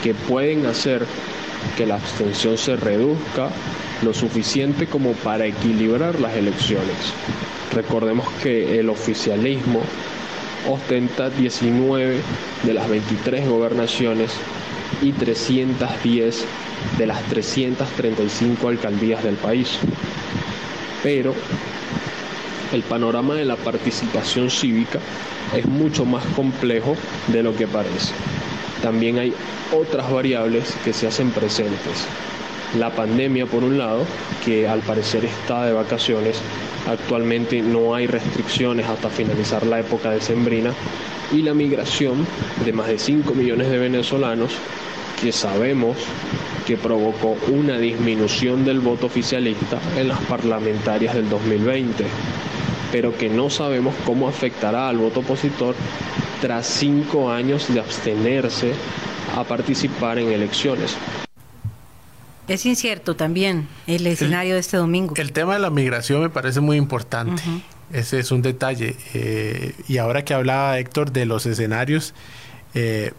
[0.03, 1.05] que pueden hacer
[1.77, 3.49] que la abstención se reduzca
[4.03, 7.13] lo suficiente como para equilibrar las elecciones.
[7.73, 9.81] Recordemos que el oficialismo
[10.69, 12.17] ostenta 19
[12.63, 14.31] de las 23 gobernaciones
[15.01, 16.45] y 310
[16.97, 19.77] de las 335 alcaldías del país.
[21.03, 21.33] Pero
[22.73, 24.99] el panorama de la participación cívica
[25.55, 26.95] es mucho más complejo
[27.27, 28.13] de lo que parece.
[28.81, 29.33] También hay
[29.71, 32.05] otras variables que se hacen presentes.
[32.77, 34.05] La pandemia, por un lado,
[34.45, 36.37] que al parecer está de vacaciones,
[36.87, 40.71] actualmente no hay restricciones hasta finalizar la época de sembrina,
[41.31, 42.25] y la migración
[42.65, 44.51] de más de 5 millones de venezolanos
[45.21, 45.97] que sabemos
[46.71, 52.05] que provocó una disminución del voto oficialista en las parlamentarias del 2020,
[52.93, 55.75] pero que no sabemos cómo afectará al voto opositor
[56.39, 58.71] tras cinco años de abstenerse
[59.35, 60.95] a participar en elecciones.
[62.47, 65.13] Es incierto también el escenario de este domingo.
[65.17, 67.43] El tema de la migración me parece muy importante.
[67.91, 68.95] Ese es un detalle.
[69.13, 72.13] Eh, y ahora que hablaba Héctor de los escenarios,
[72.75, 73.11] eh,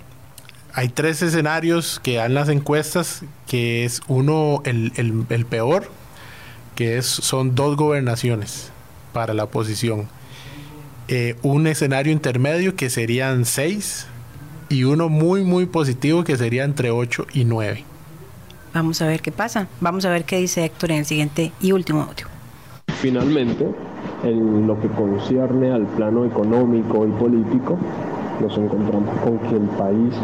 [0.74, 5.90] hay tres escenarios que dan las encuestas, que es uno, el, el, peor,
[6.74, 8.70] que es, son dos gobernaciones
[9.12, 10.08] para la oposición.
[11.08, 14.06] Eh, un escenario intermedio que serían seis
[14.70, 17.84] y uno muy muy positivo que sería entre ocho y nueve.
[18.72, 19.66] Vamos a ver qué pasa.
[19.80, 22.26] Vamos a ver qué dice Héctor en el siguiente y último audio.
[23.02, 23.66] Finalmente,
[24.22, 27.76] en lo que concierne al plano económico y político,
[28.40, 30.14] nos encontramos con que el país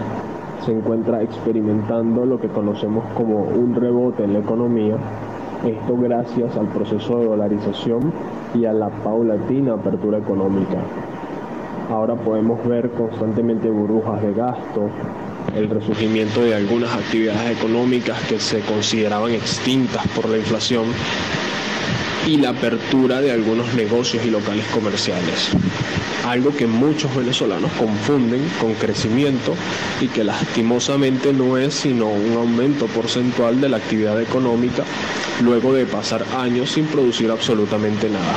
[0.64, 4.97] se encuentra experimentando lo que conocemos como un rebote en la economía,
[5.66, 8.12] esto gracias al proceso de dolarización
[8.55, 10.79] y a la paulatina apertura económica.
[11.90, 14.90] Ahora podemos ver constantemente burbujas de gasto,
[15.57, 20.85] el resurgimiento de algunas actividades económicas que se consideraban extintas por la inflación
[22.27, 25.51] y la apertura de algunos negocios y locales comerciales.
[26.29, 29.55] Algo que muchos venezolanos confunden con crecimiento
[29.99, 34.85] y que lastimosamente no es sino un aumento porcentual de la actividad económica
[35.43, 38.37] luego de pasar años sin producir absolutamente nada.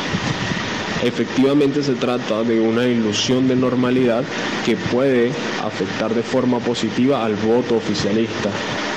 [1.03, 4.23] Efectivamente se trata de una ilusión de normalidad
[4.63, 5.31] que puede
[5.63, 8.49] afectar de forma positiva al voto oficialista.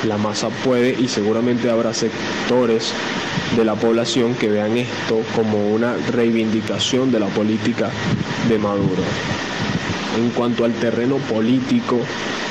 [0.06, 2.92] La masa puede y seguramente habrá sectores
[3.56, 7.90] de la población que vean esto como una reivindicación de la política
[8.50, 9.02] de Maduro.
[10.18, 11.98] En cuanto al terreno político,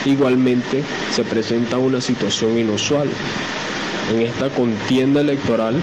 [0.06, 3.08] igualmente se presenta una situación inusual.
[4.12, 5.76] En esta contienda electoral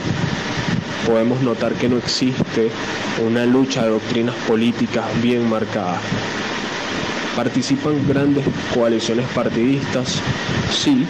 [1.11, 2.71] podemos notar que no existe
[3.27, 5.99] una lucha de doctrinas políticas bien marcada.
[7.35, 10.21] Participan grandes coaliciones partidistas,
[10.73, 11.05] sí,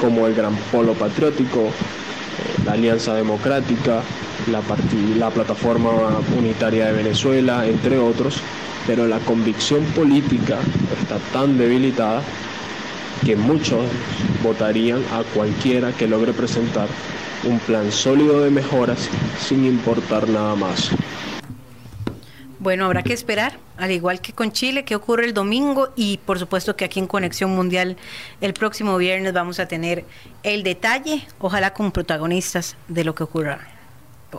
[0.00, 1.70] como el Gran Polo Patriótico,
[2.64, 4.00] la Alianza Democrática,
[4.50, 4.62] la,
[5.18, 5.90] la Plataforma
[6.38, 8.40] Unitaria de Venezuela, entre otros,
[8.86, 10.56] pero la convicción política
[11.02, 12.22] está tan debilitada
[13.22, 13.84] que muchos
[14.42, 16.88] votarían a cualquiera que logre presentar
[17.44, 20.90] un plan sólido de mejoras sin importar nada más.
[22.58, 26.38] Bueno, habrá que esperar, al igual que con Chile, que ocurre el domingo y por
[26.38, 27.98] supuesto que aquí en Conexión Mundial
[28.40, 30.06] el próximo viernes vamos a tener
[30.44, 33.68] el detalle, ojalá con protagonistas de lo que ocurra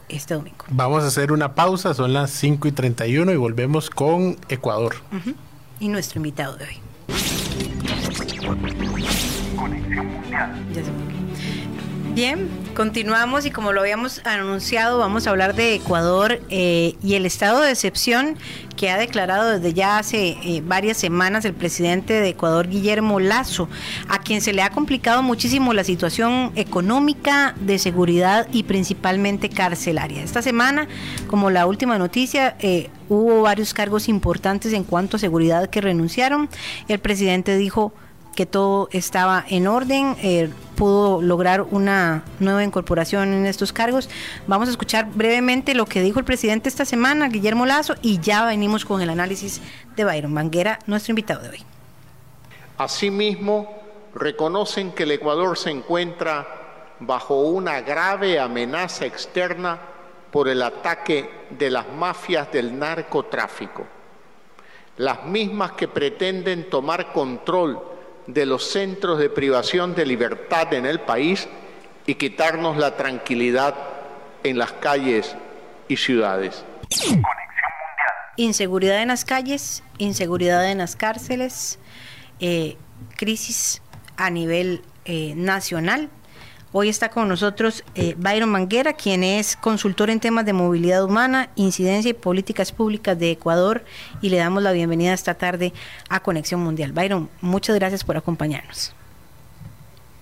[0.09, 0.65] este domingo.
[0.69, 4.95] Vamos a hacer una pausa, son las 5 y 31 y volvemos con Ecuador.
[5.79, 6.79] Y nuestro invitado de hoy.
[9.55, 10.51] Conexión Mundial.
[12.15, 17.25] Bien, continuamos y como lo habíamos anunciado, vamos a hablar de Ecuador eh, y el
[17.25, 18.37] estado de excepción
[18.75, 23.69] que ha declarado desde ya hace eh, varias semanas el presidente de Ecuador, Guillermo Lazo,
[24.09, 30.21] a quien se le ha complicado muchísimo la situación económica, de seguridad y principalmente carcelaria.
[30.21, 30.87] Esta semana,
[31.27, 36.49] como la última noticia, eh, hubo varios cargos importantes en cuanto a seguridad que renunciaron.
[36.89, 37.93] El presidente dijo
[38.35, 44.09] que todo estaba en orden, eh, pudo lograr una nueva incorporación en estos cargos.
[44.45, 48.45] Vamos a escuchar brevemente lo que dijo el presidente esta semana, Guillermo Lazo, y ya
[48.45, 49.61] venimos con el análisis
[49.95, 51.63] de Byron Manguera, nuestro invitado de hoy.
[52.77, 53.81] Asimismo,
[54.13, 56.45] reconocen que el Ecuador se encuentra
[56.99, 59.79] bajo una grave amenaza externa
[60.29, 63.85] por el ataque de las mafias del narcotráfico,
[64.97, 67.94] las mismas que pretenden tomar control
[68.27, 71.47] de los centros de privación de libertad en el país
[72.05, 73.75] y quitarnos la tranquilidad
[74.43, 75.35] en las calles
[75.87, 76.63] y ciudades.
[78.37, 81.79] Inseguridad en las calles, inseguridad en las cárceles,
[82.39, 82.77] eh,
[83.15, 83.81] crisis
[84.17, 86.09] a nivel eh, nacional
[86.77, 91.47] Hoy está con nosotros eh, Byron Manguera, quien es consultor en temas de movilidad humana,
[91.55, 93.85] incidencia y políticas públicas de Ecuador,
[94.19, 95.71] y le damos la bienvenida esta tarde
[96.09, 96.91] a Conexión Mundial.
[96.91, 98.93] Byron, muchas gracias por acompañarnos.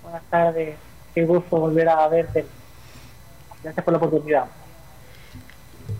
[0.04, 0.76] Buenas tardes,
[1.12, 2.46] qué gusto volver a verte.
[3.64, 4.44] Gracias por la oportunidad.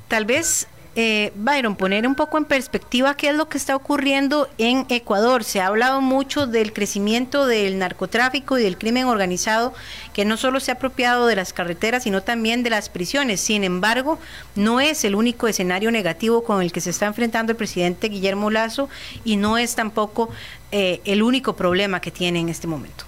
[0.07, 4.49] Tal vez eh, Byron, poner un poco en perspectiva qué es lo que está ocurriendo
[4.59, 5.43] en Ecuador.
[5.43, 9.75] Se ha hablado mucho del crecimiento del narcotráfico y del crimen organizado,
[10.13, 13.41] que no solo se ha apropiado de las carreteras, sino también de las prisiones.
[13.41, 14.21] Sin embargo,
[14.55, 18.51] no es el único escenario negativo con el que se está enfrentando el presidente Guillermo
[18.51, 18.89] Lazo
[19.25, 20.31] y no es tampoco
[20.71, 23.05] eh, el único problema que tiene en este momento.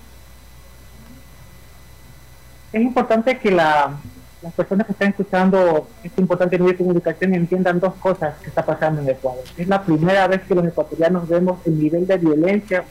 [2.72, 3.96] Es importante que la
[4.46, 8.64] las personas que están escuchando este importante nivel de comunicación entiendan dos cosas que está
[8.64, 9.42] pasando en Ecuador.
[9.56, 12.84] Es la primera vez que los ecuatorianos vemos el nivel de violencia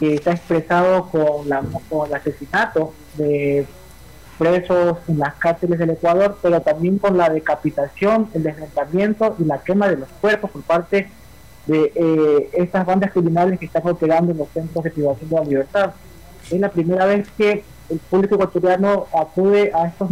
[0.00, 3.66] que está expresado con, la, con el asesinato de
[4.38, 9.58] presos en las cárceles del Ecuador, pero también con la decapitación, el desmembramiento y la
[9.58, 11.10] quema de los cuerpos por parte
[11.66, 15.44] de eh, estas bandas criminales que están operando en los centros de privación de la
[15.44, 15.90] libertad.
[16.50, 20.10] Es la primera vez que el público ecuatoriano acude a estos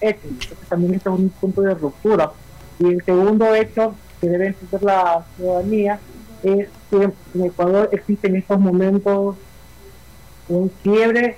[0.00, 0.30] hechos.
[0.30, 2.32] Entonces también este es un punto de ruptura.
[2.78, 5.98] Y el segundo hecho que debe entender la ciudadanía
[6.42, 9.36] es que en Ecuador existe en estos momentos
[10.48, 11.36] un quiebre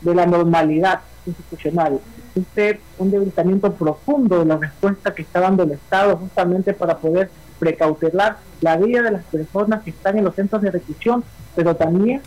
[0.00, 2.00] de la normalidad institucional.
[2.28, 7.30] Existe un debilitamiento profundo de la respuesta que está dando el Estado justamente para poder
[7.58, 11.22] precautelar la vida de las personas que están en los centros de reclusión,
[11.54, 12.22] pero también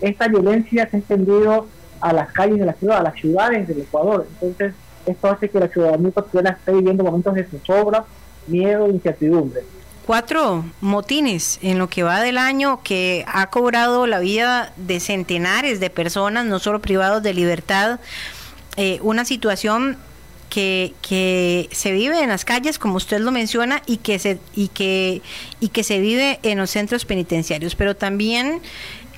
[0.00, 1.66] esta violencia se ha extendido
[2.04, 4.26] a las calles de la ciudad, a las ciudades del Ecuador.
[4.34, 4.74] Entonces,
[5.06, 8.04] esto hace que la ciudadanía ecuatoriana esté viviendo momentos de zozobra,
[8.46, 9.62] miedo incertidumbre.
[10.04, 15.80] Cuatro motines en lo que va del año que ha cobrado la vida de centenares
[15.80, 18.00] de personas, no solo privados de libertad.
[18.76, 19.96] Eh, una situación
[20.50, 24.68] que, que, se vive en las calles, como usted lo menciona, y que se, y
[24.68, 25.22] que,
[25.58, 28.60] y que se vive en los centros penitenciarios, pero también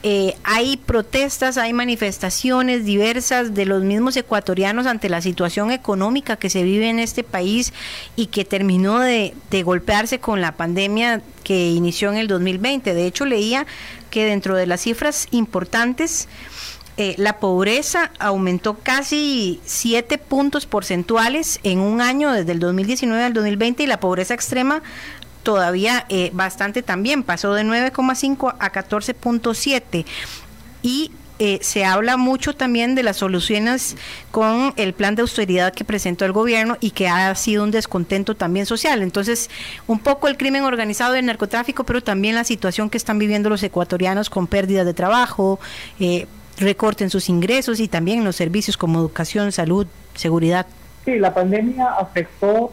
[0.08, 6.48] eh, hay protestas, hay manifestaciones diversas de los mismos ecuatorianos ante la situación económica que
[6.48, 7.72] se vive en este país
[8.14, 12.94] y que terminó de, golpearse con la pandemia que inició en el 2020.
[12.94, 13.66] De hecho, leía
[14.08, 16.28] que dentro de las cifras importantes,
[16.98, 23.32] eh, la pobreza aumentó casi 7 puntos porcentuales en un año desde el 2019 al
[23.32, 24.82] 2020 y la pobreza extrema
[25.46, 30.04] todavía eh, bastante también, pasó de 9,5 a 14,7
[30.82, 33.96] y eh, se habla mucho también de las soluciones
[34.32, 38.34] con el plan de austeridad que presentó el gobierno y que ha sido un descontento
[38.34, 39.02] también social.
[39.02, 39.48] Entonces,
[39.86, 43.48] un poco el crimen organizado y el narcotráfico, pero también la situación que están viviendo
[43.48, 45.60] los ecuatorianos con pérdidas de trabajo,
[46.00, 46.26] eh,
[46.58, 50.66] recorte en sus ingresos y también los servicios como educación, salud, seguridad.
[51.04, 52.72] Sí, la pandemia afectó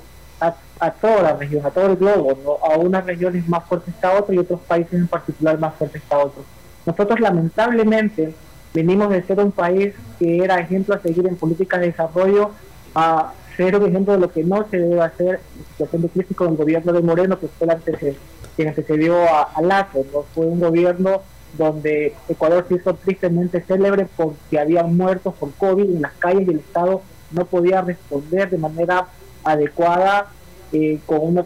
[0.86, 4.12] a, toda la región, a todo el globo, a unas regiones más fuertes que a
[4.14, 6.46] otras y otros países en particular más fuertes que a otros.
[6.86, 8.34] Nosotros lamentablemente
[8.74, 12.52] venimos de ser un país que era ejemplo a seguir en políticas de desarrollo
[12.96, 15.40] a ser un ejemplo de lo que no se debe hacer
[15.72, 18.20] situación de crisis con el gobierno de Moreno, que fue el antecedente,
[18.56, 19.62] quien antecedió a, a.
[19.62, 20.26] ¿no?
[20.34, 21.22] Fue un gobierno
[21.58, 26.52] donde Ecuador se hizo tristemente célebre porque habían muertos por COVID en las calles y
[26.52, 29.08] el Estado no podía responder de manera
[29.44, 30.28] adecuada
[30.74, 31.46] eh, con, una,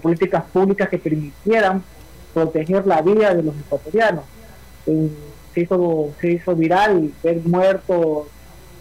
[0.00, 1.82] políticas públicas que permitieran
[2.34, 4.24] proteger la vida de los ecuatorianos.
[4.84, 8.28] Se, hizo, se hizo viral ver muertos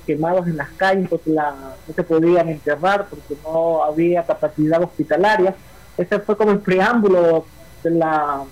[0.06, 5.56] quemados en las calles porque no se podían enterrar porque no había capacidad hospitalaria.
[5.97, 7.45] Ese fue como el preámbulo
[7.84, 8.43] de la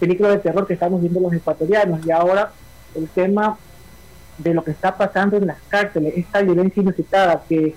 [0.00, 2.52] película de terror que estamos viendo los ecuatorianos y ahora
[2.94, 3.58] el tema
[4.38, 7.74] de lo que está pasando en las cárceles, esta violencia inusitada que,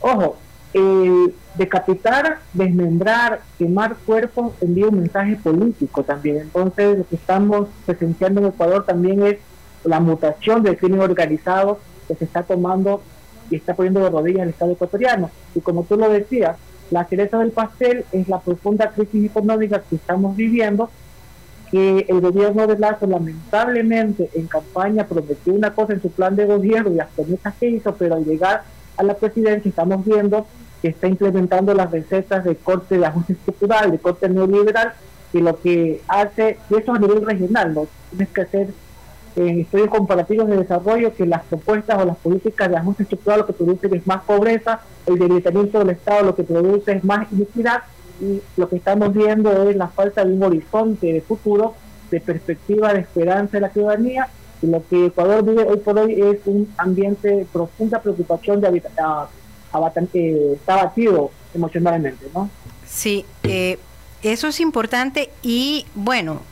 [0.00, 0.36] ojo,
[0.74, 6.38] el decapitar, desmembrar, quemar cuerpos envía un mensaje político también.
[6.38, 9.38] Entonces, lo que estamos presenciando en Ecuador también es
[9.84, 13.02] la mutación del crimen organizado que se está tomando
[13.50, 15.30] y está poniendo de rodillas el Estado ecuatoriano.
[15.54, 16.56] Y como tú lo decías,
[16.90, 20.90] la cereza del pastel es la profunda crisis económica que estamos viviendo,
[21.70, 26.44] que el gobierno de Lazo lamentablemente en campaña prometió una cosa en su plan de
[26.44, 28.64] gobierno y hasta muchas que hizo, pero al llegar
[28.96, 30.46] a la presidencia estamos viendo
[30.82, 34.92] que está implementando las recetas de corte de ajuste estructural, de corte neoliberal,
[35.32, 37.86] y lo que hace, y eso a nivel regional, ¿no?
[38.10, 38.68] tienes que hacer
[39.36, 43.46] en estudios comparativos de desarrollo que las propuestas o las políticas de ajuste estructural lo
[43.46, 47.82] que producen es más pobreza, el debilitamiento del Estado lo que produce es más iniquidad
[48.20, 51.74] y lo que estamos viendo es la falta de un horizonte de futuro,
[52.10, 54.28] de perspectiva, de esperanza de la ciudadanía
[54.60, 58.66] y lo que Ecuador vive hoy por hoy es un ambiente de profunda preocupación de
[58.66, 59.41] habitación
[59.72, 62.50] está abatido emocionalmente, ¿no?
[62.86, 63.78] Sí, eh,
[64.22, 66.42] eso es importante y bueno,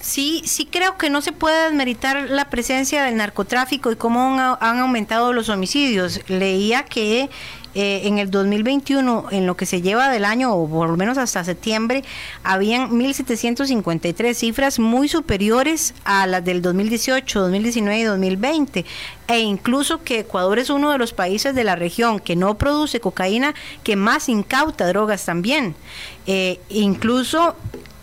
[0.00, 4.78] sí, sí creo que no se puede desmeritar la presencia del narcotráfico y cómo han,
[4.78, 6.20] aumentado los homicidios.
[6.28, 7.30] Leía que
[7.74, 11.18] eh, en el 2021, en lo que se lleva del año, o por lo menos
[11.18, 12.04] hasta septiembre,
[12.42, 18.84] habían 1.753 cifras muy superiores a las del 2018, 2019 y 2020.
[19.28, 23.00] E incluso que Ecuador es uno de los países de la región que no produce
[23.00, 25.74] cocaína, que más incauta drogas también.
[26.26, 27.56] Eh, incluso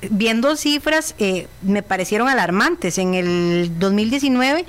[0.09, 2.97] viendo cifras, eh, me parecieron alarmantes.
[2.97, 4.65] En el 2019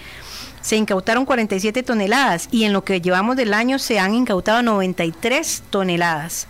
[0.60, 5.62] se incautaron 47 toneladas y en lo que llevamos del año se han incautado 93
[5.70, 6.46] toneladas.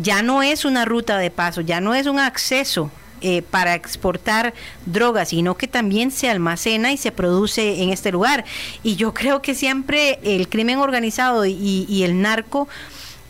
[0.00, 2.90] Ya no es una ruta de paso, ya no es un acceso
[3.20, 4.54] eh, para exportar
[4.86, 8.44] drogas, sino que también se almacena y se produce en este lugar.
[8.82, 12.68] Y yo creo que siempre el crimen organizado y, y el narco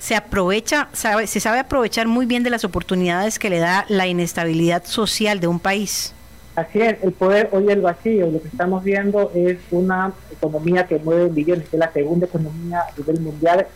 [0.00, 4.06] se aprovecha, sabe, se sabe aprovechar muy bien de las oportunidades que le da la
[4.06, 6.12] inestabilidad social de un país.
[6.56, 11.00] Así es, el poder hoy el vacío, lo que estamos viendo es una economía que
[11.00, 13.66] mueve billones, que es la segunda economía a nivel mundial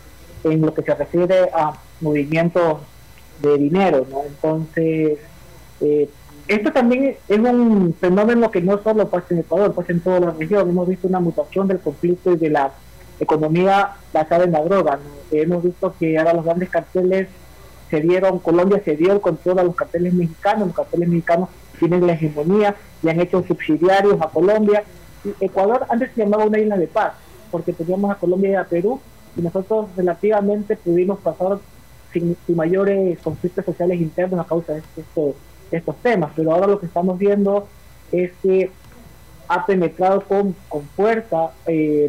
[0.45, 2.79] en lo que se refiere a movimientos
[3.43, 4.23] de dinero, ¿no?
[4.25, 5.19] Entonces,
[5.81, 6.09] eh,
[6.47, 10.31] esto también es un fenómeno que no solo pasa en Ecuador, pasa en toda la
[10.31, 10.69] región.
[10.69, 12.73] Hemos visto una mutación del conflicto y de la
[13.19, 15.01] economía basada en la droga.
[15.33, 17.29] Hemos visto que ahora los grandes carteles
[17.91, 21.49] se dieron, Colombia se dio el control a los carteles mexicanos, los carteles mexicanos
[21.79, 24.83] tienen la hegemonía y han hecho subsidiarios a Colombia.
[25.41, 27.13] Ecuador antes se llamaba una isla de paz,
[27.51, 29.01] porque teníamos a Colombia y a Perú,
[29.37, 31.59] y nosotros relativamente pudimos pasar
[32.13, 35.35] sin, mayores conflictos sociales internos a causa de, estos,
[35.71, 36.33] de estos temas.
[36.35, 37.69] Pero ahora lo que estamos viendo
[38.13, 38.71] es que
[39.49, 42.09] ha penetrado con, con fuerza eh,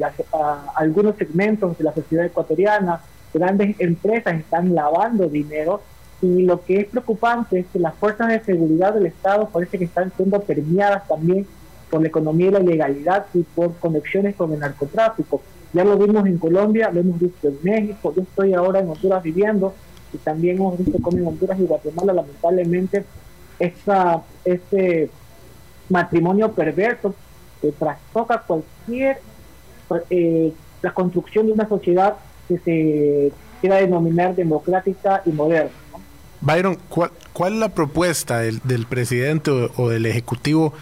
[0.75, 3.01] algunos segmentos de la sociedad ecuatoriana,
[3.33, 5.81] grandes empresas están lavando dinero
[6.21, 9.85] y lo que es preocupante es que las fuerzas de seguridad del Estado parece que
[9.85, 11.47] están siendo permeadas también
[11.89, 15.41] por la economía y la ilegalidad y por conexiones con el narcotráfico.
[15.73, 19.23] Ya lo vimos en Colombia, lo hemos visto en México, yo estoy ahora en Honduras
[19.23, 19.73] viviendo
[20.11, 23.05] y también hemos visto cómo en Honduras y Guatemala lamentablemente
[23.59, 25.09] esta, este
[25.89, 27.13] matrimonio perverso
[27.61, 29.19] que trastoca cualquier
[30.09, 32.15] eh, la construcción de una sociedad
[32.47, 35.71] que se quiera denominar democrática y moderna.
[36.41, 40.73] Byron, ¿cuál, ¿cuál, es la propuesta del, del presidente o, del ejecutivo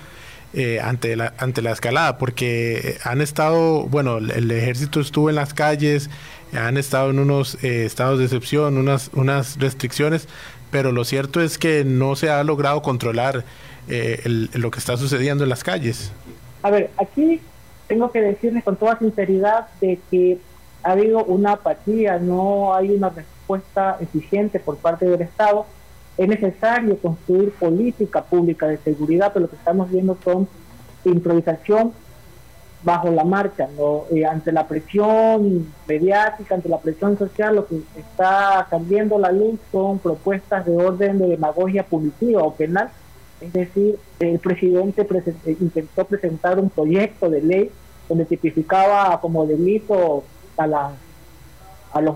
[0.54, 2.18] eh, ante, la, ante la escalada?
[2.18, 6.10] Porque han estado, bueno, el ejército estuvo en las calles,
[6.54, 10.28] han estado en unos eh, estados de excepción, unas, unas restricciones,
[10.70, 13.46] pero lo cierto es que no se ha logrado controlar
[13.88, 16.12] lo que está sucediendo en las calles.
[16.62, 17.40] A ver, aquí
[17.88, 20.38] tengo que decirles con toda sinceridad de que
[20.84, 23.37] ha habido una apatía, no hay una respuesta
[24.00, 25.66] eficiente por parte del Estado.
[26.18, 30.48] Es necesario construir política pública de seguridad, pero lo que estamos viendo son
[31.06, 31.94] improvisación
[32.84, 33.70] bajo la marcha.
[34.12, 39.60] Eh, ante la presión mediática, ante la presión social, lo que está cambiando la luz
[39.72, 42.90] son propuestas de orden de demagogia punitiva o penal
[43.40, 45.08] es decir, el presidente
[45.46, 47.72] eh, intentó presentar un proyecto de ley
[48.10, 50.24] donde tipificaba como delito
[50.58, 50.92] a,
[51.94, 52.16] a los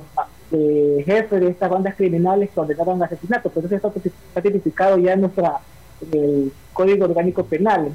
[0.52, 5.60] jefes de estas bandas criminales que ordenaban asesinatos, pero eso está, tipificado ya en, nuestra,
[6.74, 7.92] Código Orgánico Penal.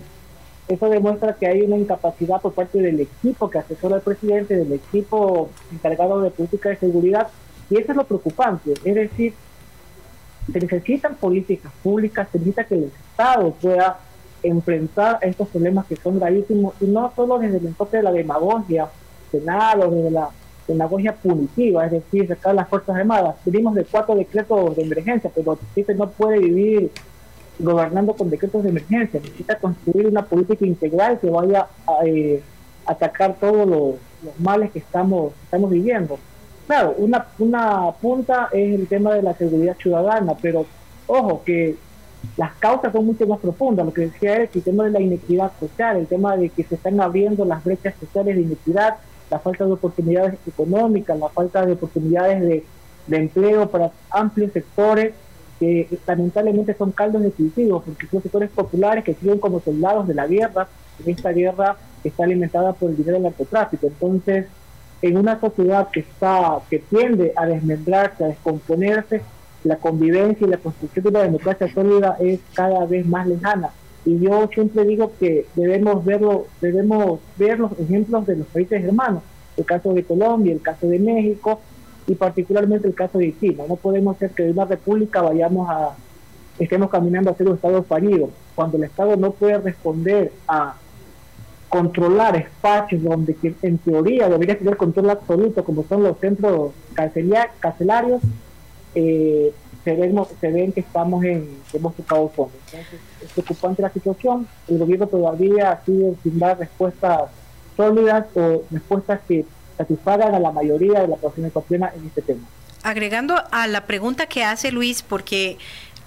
[0.68, 4.72] Eso demuestra que hay una incapacidad por parte del equipo que asesora al presidente, del
[4.72, 7.28] equipo encargado de política de seguridad,
[7.70, 9.34] y eso es lo preocupante, es decir,
[10.52, 13.98] se necesitan políticas públicas, se necesita que el Estado pueda
[14.42, 18.88] enfrentar estos problemas que son gravísimos y no solo desde el enfoque de la demagogia
[19.32, 20.30] penal o desde la
[20.66, 23.36] demagogia punitiva, es decir, sacar las Fuerzas Armadas.
[23.44, 26.90] Venimos de cuatro decretos de emergencia, pero el no puede vivir
[27.58, 32.42] gobernando con decretos de emergencia, necesita construir una política integral que vaya a, eh,
[32.84, 33.94] atacar todos los,
[34.38, 36.18] males que estamos, estamos viviendo.
[36.66, 40.66] Claro, una, una punta es el tema de la seguridad ciudadana, pero
[41.06, 41.76] ojo que
[42.36, 43.86] las causas son mucho más profundas.
[43.86, 46.74] Lo que decía es el tema de la inequidad social, el tema de que se
[46.74, 48.96] están abriendo las brechas sociales de inequidad,
[49.30, 52.64] la falta de oportunidades económicas, la falta de oportunidades de,
[53.08, 55.14] empleo para amplios sectores
[55.60, 60.26] que lamentablemente son caldos de porque son sectores populares que siguen como soldados de la
[60.26, 60.66] guerra,
[61.04, 63.86] en esta guerra que está alimentada por el dinero del narcotráfico.
[63.86, 64.46] Entonces,
[65.02, 69.22] en una sociedad que está que tiende a desmembrarse, a descomponerse,
[69.64, 73.70] la convivencia y la construcción de una democracia sólida es cada vez más lejana.
[74.06, 79.22] Y yo siempre digo que debemos verlo, debemos ver los ejemplos de los países hermanos,
[79.56, 81.60] el caso de Colombia, el caso de México,
[82.06, 83.64] y particularmente el caso de China.
[83.68, 85.96] No podemos ser que de una república vayamos a,
[86.58, 90.76] estemos caminando a ser un Estado fallido, cuando el Estado no puede responder a
[91.68, 98.22] controlar espacios donde en teoría debería tener control absoluto, como son los centros carcelarios,
[98.94, 99.52] eh,
[99.86, 102.54] se, ven, se ven que estamos en, hemos tocado fondo.
[102.66, 107.30] Entonces, es preocupante la situación, el gobierno todavía sigue sin dar respuestas
[107.76, 109.44] sólidas o respuestas que
[109.78, 112.40] satisfagan a la mayoría de la población ecuatoriana en este tema.
[112.82, 115.56] Agregando a la pregunta que hace Luis, porque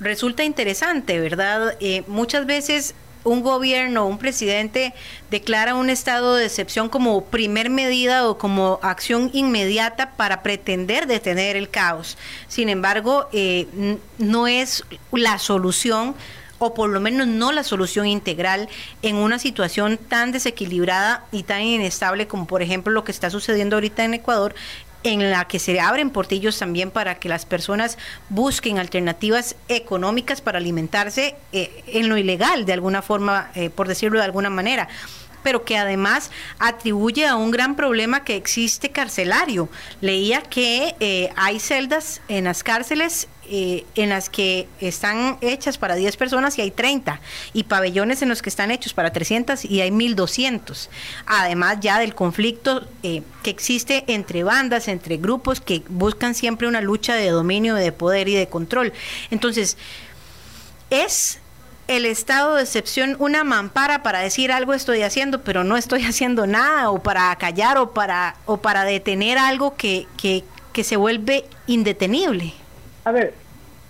[0.02, 1.78] resulta interesante, ¿verdad?
[1.80, 4.94] Eh, muchas veces un gobierno, un presidente
[5.30, 11.56] declara un estado de excepción como primer medida o como acción inmediata para pretender detener
[11.56, 12.18] el caos.
[12.48, 13.68] Sin embargo, eh,
[14.18, 16.16] no es la solución
[16.60, 18.70] o por lo menos no la solución integral
[19.02, 23.78] en una situación tan desequilibrada y tan inestable como por ejemplo lo que está sucediendo
[23.78, 24.54] ahorita en Ecuador,
[25.04, 27.98] en la que se abren portillos también para que las personas
[28.30, 34.20] busquen alternativas económicas para alimentarse eh, en lo ilegal, de alguna forma, eh, por decirlo
[34.20, 34.88] de alguna manera
[35.44, 39.70] pero que además atribuye a un gran problema que existe carcelario.
[40.02, 45.96] Leía que eh, hay celdas en las cárceles eh, en las que están hechas para
[45.96, 47.20] 10 personas y hay 30,
[47.54, 50.90] y pabellones en los que están hechos para 300 y hay 1200.
[51.26, 56.82] Además ya del conflicto eh, que existe entre bandas, entre grupos que buscan siempre una
[56.82, 58.94] lucha de dominio, de poder y de control.
[59.32, 59.78] Entonces,
[60.90, 61.40] es
[61.88, 66.46] el estado de excepción una mampara para decir algo estoy haciendo, pero no estoy haciendo
[66.46, 71.46] nada, o para callar, o para, o para detener algo que, que, que se vuelve
[71.66, 72.54] indetenible.
[73.12, 73.34] Ver,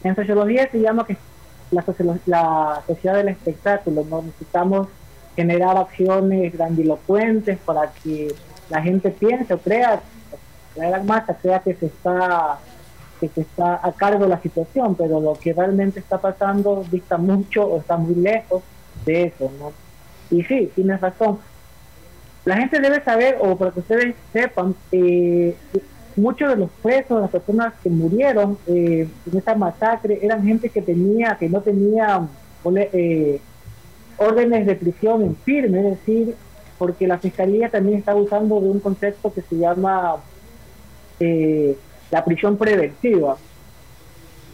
[0.03, 1.17] en sociología se llama que
[1.71, 1.83] la,
[2.25, 4.21] la sociedad del espectáculo, ¿no?
[4.21, 4.87] necesitamos
[5.35, 8.33] generar acciones grandilocuentes para que
[8.69, 10.01] la gente piense o crea,
[10.75, 12.59] la masa crea que se está
[13.19, 17.17] que se está a cargo de la situación, pero lo que realmente está pasando dista
[17.17, 18.63] mucho o está muy lejos
[19.05, 19.73] de eso, ¿no?
[20.31, 21.39] Y sí, tienes razón.
[22.45, 25.55] La gente debe saber, o para que ustedes sepan, eh,
[26.21, 30.81] muchos de los presos, las personas que murieron eh, en esta masacre, eran gente que
[30.81, 32.27] tenía, que no tenía
[32.93, 33.41] eh,
[34.17, 36.35] órdenes de prisión en firme, es decir,
[36.77, 40.15] porque la fiscalía también está usando de un concepto que se llama
[41.19, 41.77] eh,
[42.09, 43.37] la prisión preventiva.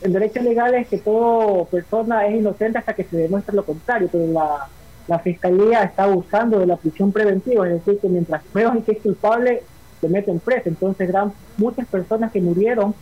[0.01, 4.09] El derecho legal es que toda persona es inocente hasta que se demuestre lo contrario,
[4.11, 8.93] pero la, fiscalía está usando de la prisión preventiva, es decir, que mientras prueban que
[8.93, 9.61] es culpable,
[10.01, 10.69] se meten preso.
[10.69, 12.93] Entonces, gran, muchas personas que murieron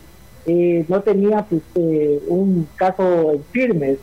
[0.46, 3.96] eh, no tenían pues, eh, un caso firme.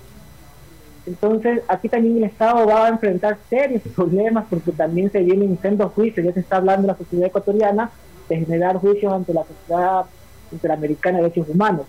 [1.06, 5.92] Entonces, aquí también el Estado va a enfrentar serios problemas porque también se vienen sendos
[5.94, 7.92] juicios, ya se está hablando en la sociedad ecuatoriana
[8.30, 10.06] de generar juicios ante la sociedad
[10.52, 11.86] interamericana de derechos humanos,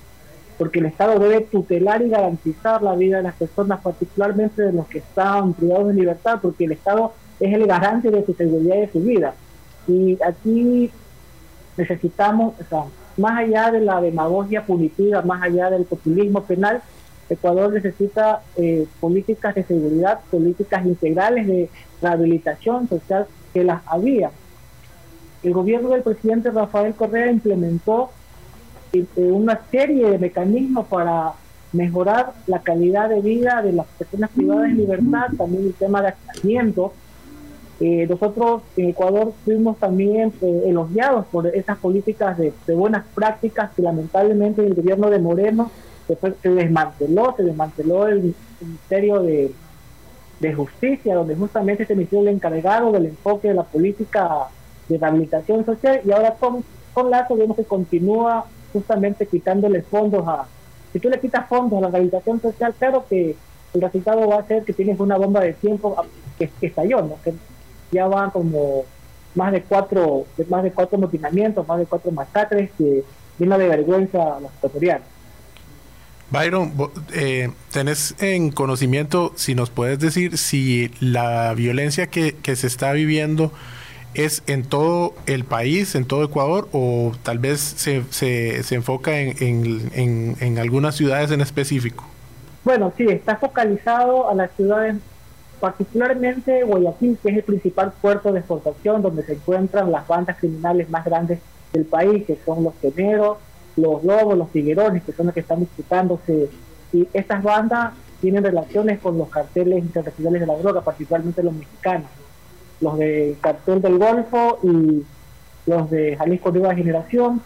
[0.59, 4.87] porque el Estado debe tutelar y garantizar la vida de las personas, particularmente de los
[4.87, 8.81] que están privados de libertad, porque el Estado es el garante de su seguridad y
[8.81, 9.35] de su vida.
[9.89, 10.91] Y aquí
[11.77, 12.85] necesitamos, o sea,
[13.17, 16.83] más allá de la demagogia punitiva, más allá del populismo penal,
[17.29, 21.71] Ecuador necesita eh, políticas de seguridad, políticas integrales de
[22.01, 24.31] rehabilitación social que las había.
[25.43, 28.11] El gobierno del presidente Rafael Correa implementó
[28.93, 31.33] eh, una serie de mecanismos para
[31.73, 36.09] mejorar la calidad de vida de las personas privadas de libertad, también el tema de
[36.09, 36.93] aislamiento,
[37.81, 43.83] eh, nosotros en Ecuador fuimos también eh, elogiados por esas políticas de, buenas prácticas que
[43.83, 45.71] lamentablemente el gobierno de Moreno
[46.07, 49.53] se, desmanteló, se desmanteló el Ministerio de,
[50.57, 54.49] Justicia, donde justamente se inició el encargado del enfoque de la política
[54.89, 60.47] de rehabilitación social y ahora con, con Lazo vemos que continúa justamente quitándole fondos a...
[60.93, 63.37] Si tú le quitas fondos a la rehabilitación social, claro que
[63.73, 65.97] el resultado va a ser que tienes una bomba de tiempo
[66.37, 67.17] que, que estalló, ¿no?
[67.93, 68.85] Ya va como
[69.35, 73.05] más de cuatro, más de cuatro motinamientos, más de cuatro masacres que
[73.39, 75.07] llena de vergüenza a los ecuatorianos.
[76.31, 76.73] Byron,
[77.13, 82.93] eh, tenés en conocimiento, si nos puedes decir, si la violencia que, que, se está
[82.93, 83.53] viviendo
[84.15, 89.19] es en todo el país, en todo Ecuador, o tal vez se, se, se enfoca
[89.19, 89.37] en,
[89.93, 92.05] en, en, algunas ciudades en específico?
[92.65, 94.97] Bueno, sí, está focalizado a las ciudades,
[95.63, 100.91] particularmente Guayaquil, que es el principal puerto de exportación, donde se encuentran las bandas criminales
[100.91, 101.39] más grandes
[101.73, 103.39] del país, que son los teneros,
[103.77, 106.51] los lobos, los tiguerones, que son los que están disputándose.
[106.93, 112.11] Y estas bandas tienen relaciones con los carteles internacionales de la droga, particularmente los mexicanos,
[112.81, 115.05] los de cartel del Golfo y
[115.67, 117.41] los de Jalisco Nueva Generación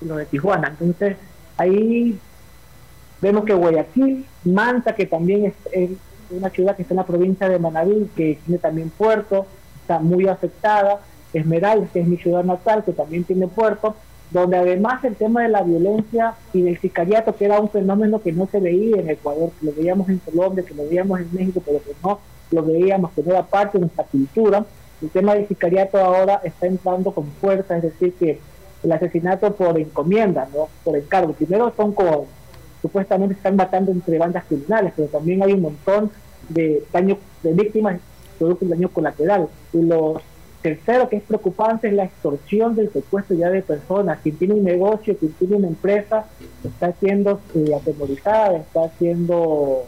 [0.00, 0.68] y los de Tijuana.
[0.68, 1.16] Entonces,
[1.56, 2.20] ahí
[3.20, 5.90] vemos que Guayaquil, Manta, que también es,
[6.30, 9.46] una ciudad que está en la provincia de Manaví, que tiene también puerto,
[9.80, 11.00] está muy afectada,
[11.32, 13.94] Esmeralda, que es mi ciudad natal, que también tiene puerto,
[14.30, 18.32] donde además el tema de la violencia y del sicariato, que era un fenómeno que
[18.32, 21.62] no se veía en Ecuador, que lo veíamos en Colombia, que lo veíamos en México,
[21.64, 22.18] pero que no
[22.50, 24.64] lo veíamos, que no era parte de nuestra cultura,
[25.02, 28.40] el tema del sicariato ahora está entrando con fuerza, es decir, que
[28.82, 30.68] el asesinato por encomienda, ¿no?
[30.84, 32.24] por encargo, primero son con,
[32.86, 36.10] supuestamente están matando entre bandas criminales, pero también hay un montón
[36.48, 37.98] de daño de víctimas
[38.38, 39.48] producto del daño colateral.
[39.72, 40.22] Y los
[40.62, 44.18] Tercero, que es preocupante, es la extorsión del secuestro ya de personas.
[44.20, 46.24] Quien tiene un negocio, quien tiene una empresa,
[46.64, 49.86] está siendo eh, atemorizada, está siendo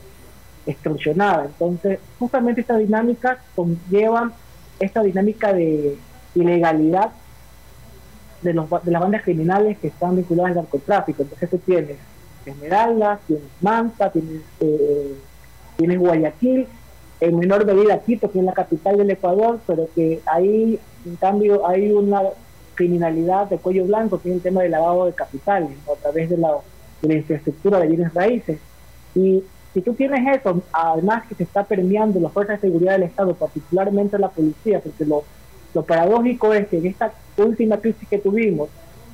[0.66, 1.46] extorsionada.
[1.46, 4.30] Entonces, justamente esta dinámica conlleva
[4.78, 5.96] esta dinámica de
[6.36, 7.10] ilegalidad
[8.42, 11.24] de, los, de las bandas criminales que están vinculadas al narcotráfico.
[11.24, 11.96] Entonces, tú tienes
[12.48, 15.14] Esmeralda, tienes Manta, tienes, eh,
[15.76, 16.66] tienes Guayaquil,
[17.20, 21.66] en menor medida Quito, que es la capital del Ecuador, pero que ahí, en cambio,
[21.66, 22.22] hay una
[22.74, 26.36] criminalidad de cuello blanco, que es el tema del lavado de capitales, a través de
[26.36, 26.58] la,
[27.02, 28.58] infraestructura de bienes raíces.
[29.14, 29.42] Y
[29.74, 33.34] si tú tienes eso, además que se está permeando las fuerzas de seguridad del Estado,
[33.34, 35.24] particularmente la policía, porque lo,
[35.74, 38.68] lo paradójico es que en esta última crisis que tuvimos,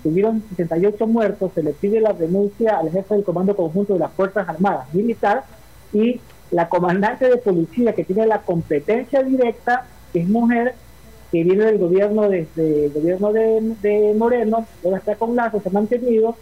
[0.05, 4.13] tuvieron 68 muertos, se le pide la renuncia al jefe del Comando Conjunto de las
[4.13, 5.45] Fuerzas Armadas Militar
[5.93, 10.75] y la comandante de policía que tiene la competencia directa es mujer
[11.33, 15.73] que viene del gobierno desde el gobierno de, Moreno, ahora está con Lazo, se ha
[15.73, 16.37] mantenido,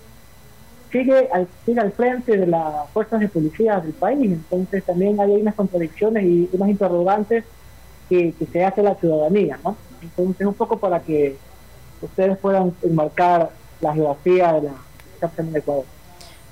[0.90, 4.32] sigue al, sigue al frente de las fuerzas de policía del país.
[4.32, 7.44] Entonces también hay unas contradicciones y unas interrogantes
[8.10, 9.58] que, se hace la ciudadanía.
[9.64, 9.76] ¿no?
[10.02, 11.36] Entonces un poco para que
[12.06, 13.50] ustedes puedan enmarcar
[13.80, 14.72] la geografía de la
[15.14, 15.84] situación de Ecuador.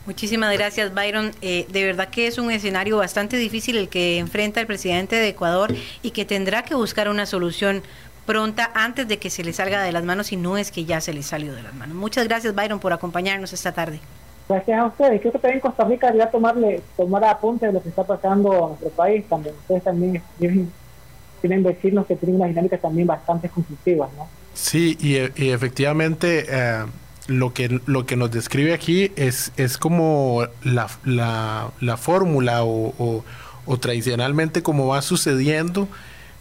[0.07, 1.33] Muchísimas gracias, Byron.
[1.43, 5.29] Eh, de verdad que es un escenario bastante difícil el que enfrenta el presidente de
[5.29, 7.83] Ecuador y que tendrá que buscar una solución
[8.27, 11.01] pronta antes de que se le salga de las manos y no es que ya
[11.01, 11.95] se le salió de las manos.
[11.97, 14.01] Muchas gracias, Byron, por acompañarnos esta tarde.
[14.49, 15.21] Gracias a ustedes.
[15.21, 18.69] Creo que también Costa Rica debería tomarle, tomar apunte de lo que está pasando en
[18.69, 19.25] nuestro país.
[19.29, 24.29] También ustedes también tienen vecinos que tienen unas dinámicas también bastante conflictivas, ¿no?
[24.55, 26.47] Sí, y, y efectivamente...
[26.49, 26.85] Eh,
[27.31, 33.23] lo que, lo que nos describe aquí es, es como la, la, la fórmula o,
[33.67, 35.87] o, tradicionalmente como va sucediendo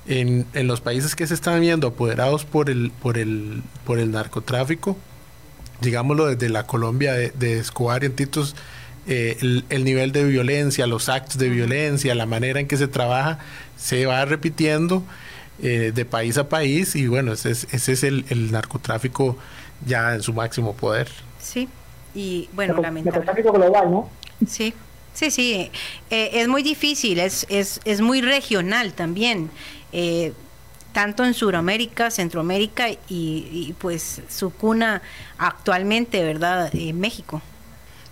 [0.07, 4.09] en, en, los países que se están viendo apoderados por el, por el, por el
[4.09, 4.97] narcotráfico,
[5.79, 8.55] digámoslo desde la Colombia de, de Escobar y en Titos,
[9.05, 13.37] eh, el, nivel de violencia, los actos de violencia, la manera en que se trabaja,
[13.77, 15.03] se va repitiendo
[15.61, 19.37] eh, de país a país y bueno, ese es, ese es el, el narcotráfico
[19.85, 21.09] ya en su máximo poder.
[21.41, 21.67] Sí,
[22.15, 23.41] y bueno, lamentablemente.
[23.51, 24.09] global, ¿no?
[24.47, 24.73] Sí.
[25.13, 25.71] Sí, sí,
[26.11, 29.49] eh, es muy difícil, es, es, es muy regional también,
[29.91, 30.31] eh,
[30.93, 35.01] tanto en Sudamérica, Centroamérica y, y, pues su cuna
[35.37, 36.69] actualmente, ¿verdad?
[36.73, 37.41] en México.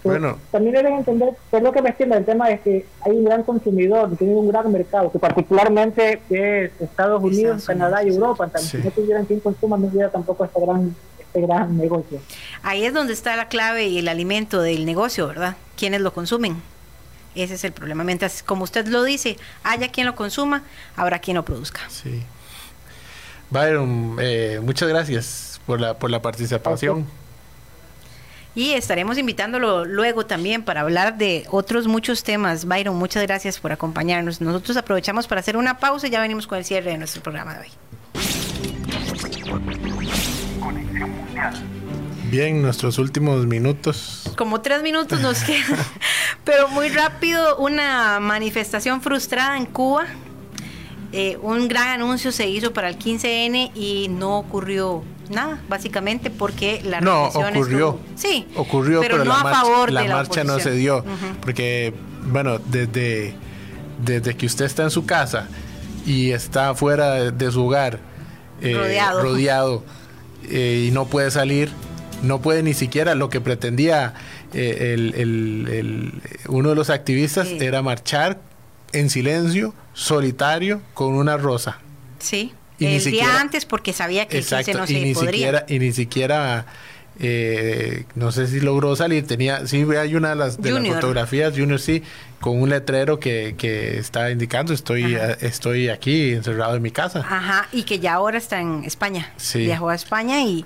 [0.08, 0.38] Bueno.
[0.52, 3.44] También deben entender, es lo que me entiende el tema es que hay un gran
[3.44, 8.48] consumidor, tiene un gran mercado, que particularmente es Estados Unidos, Canadá y Europa.
[8.48, 12.20] También, Si no tuvieran quien consuma, no hubiera tampoco esta gran este gran negocio.
[12.64, 15.58] Ahí es donde está la clave y el alimento del negocio, ¿verdad?
[15.76, 16.62] ¿Quiénes lo consumen?
[17.36, 18.04] Ese es el problema.
[18.04, 20.64] Mientras, como usted lo dice, haya quien lo consuma,
[20.96, 21.82] habrá quien lo produzca.
[21.90, 22.24] Sí.
[23.50, 27.06] Byron, eh, muchas gracias por la, por la participación.
[28.58, 32.66] Y estaremos invitándolo luego también para hablar de otros muchos temas.
[32.66, 34.42] Byron, muchas gracias por acompañarnos.
[34.42, 37.54] Nosotros aprovechamos para hacer una pausa y ya venimos con el cierre de nuestro programa
[37.54, 37.68] de hoy.
[42.32, 44.24] Bien, nuestros últimos minutos.
[44.36, 45.78] Como tres minutos nos quedan,
[46.44, 50.08] pero muy rápido, una manifestación frustrada en Cuba.
[51.12, 56.82] Eh, un gran anuncio se hizo para el 15N y no ocurrió nada, básicamente porque
[56.84, 58.00] la no ocurrió.
[58.16, 61.04] sí, ocurrió, pero, no la, a marcha, favor la, marcha no se dio,
[61.42, 61.94] porque
[62.32, 63.36] bueno, desde
[64.04, 65.48] desde que usted está en su casa
[66.06, 68.00] y está fuera de, su hogar,
[68.62, 69.84] eh, rodeado, rodeado
[70.50, 71.72] eh, y no puede salir,
[72.24, 74.14] no puede ni siquiera lo que pretendía
[74.54, 78.40] eh, el, uno de los activistas era marchar
[78.94, 81.80] en silencio, solitario, con una rosa.
[82.20, 82.54] Sí.
[82.80, 86.66] El día antes porque sabía que exacto, no se y ni Siquiera, y ni siquiera
[87.20, 91.54] eh, no sé si logró salir, tenía, sí hay una de las, de las fotografías,
[91.58, 92.04] Junior sí,
[92.40, 97.20] con un letrero que, que está indicando estoy, estoy aquí encerrado en mi casa.
[97.28, 99.34] Ajá, y que ya ahora está en España.
[99.56, 100.64] Viajó a España y,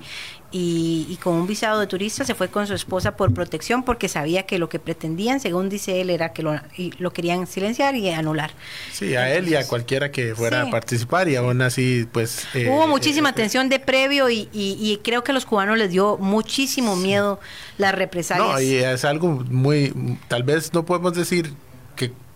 [0.52, 4.44] y, con un visado de turista se fue con su esposa por protección porque sabía
[4.44, 6.60] que lo que pretendían, según dice él, era que lo,
[6.98, 8.52] lo querían silenciar y anular.
[8.92, 12.46] Sí, a él y a cualquiera que fuera a participar y aún así, pues...
[12.54, 15.92] Eh, Hubo muchísima eh, tensión de previo y, y, creo que a los cubanos les
[15.92, 17.40] dio muchísimo miedo
[17.78, 18.48] las represalias.
[18.48, 20.18] No, y es algo muy...
[20.28, 21.54] Tal vez no podemos decir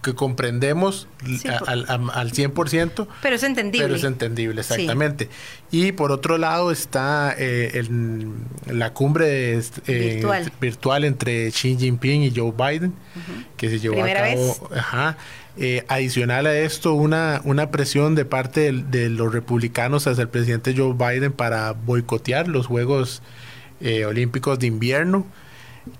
[0.05, 1.07] que comprendemos
[1.65, 3.07] al, al, 100%.
[3.23, 3.87] Pero es entendible.
[3.87, 5.29] Pero es entendible, exactamente.
[5.71, 7.83] Y por otro lado está eh,
[8.67, 10.23] la cumbre eh,
[10.61, 11.05] virtual.
[11.05, 12.93] entre Xi Jinping y Joe Biden,
[13.57, 14.69] que se llevó a cabo.
[14.75, 15.17] Ajá,
[15.57, 20.75] eh, adicional a esto, una, una presión de parte de, los republicanos hacia el presidente
[20.77, 23.23] Joe Biden para boicotear los Juegos
[23.81, 25.25] Olímpicos de Invierno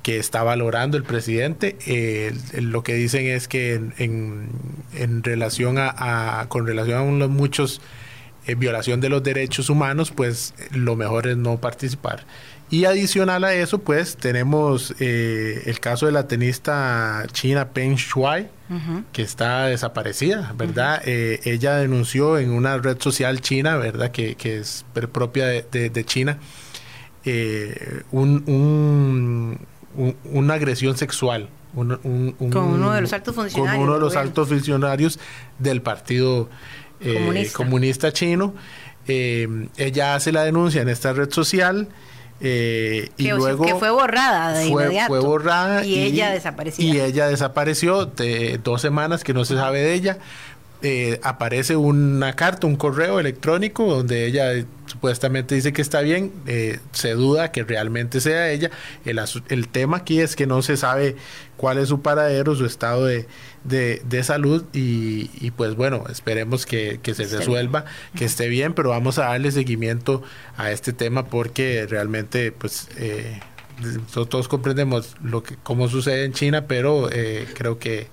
[0.03, 1.77] que está valorando el presidente.
[1.87, 4.49] Eh, lo que dicen es que en,
[4.93, 7.81] en, relación a, con relación a muchos
[8.47, 12.25] eh, violación de los derechos humanos, pues lo mejor es no participar.
[12.69, 18.49] Y adicional a eso, pues tenemos eh, el caso de la tenista china Peng Shuai,
[19.13, 20.99] que está desaparecida, ¿verdad?
[21.05, 24.09] ella denunció en una red social china, ¿verdad?
[24.09, 26.39] Que, que es propia de, de, China,
[28.11, 29.59] un, un
[30.31, 31.49] una agresión sexual.
[31.73, 33.75] con uno de los altos funcionarios.
[33.75, 35.19] Con uno de los altos funcionarios
[35.59, 36.49] del Partido
[36.99, 38.11] eh, Comunista.
[38.11, 38.53] Chino.
[39.07, 41.87] Eh, ella hace la denuncia en esta red social.
[42.41, 45.07] Eh, y luego que fue borrada de fue, inmediato.
[45.07, 46.85] Fue borrada y, ella desapareció.
[46.85, 50.17] Y ella desapareció de dos semanas que no se sabe de ella.
[51.23, 57.13] Aparece una carta, un correo electrónico donde ella supuestamente dice que está bien, eh, se
[57.13, 58.71] duda que realmente sea ella.
[59.03, 59.19] El,
[59.49, 61.15] el, tema aquí es que no se sabe
[61.57, 63.27] cuál es su paradero, su estado de,
[63.63, 69.25] de, salud y, pues bueno, esperemos que, se resuelva, que esté bien, pero vamos a
[69.25, 70.23] darle seguimiento
[70.57, 72.89] a este tema porque realmente pues...
[72.97, 73.39] Eh,
[74.13, 78.07] todos comprendemos lo que cómo sucede en China, pero eh, creo que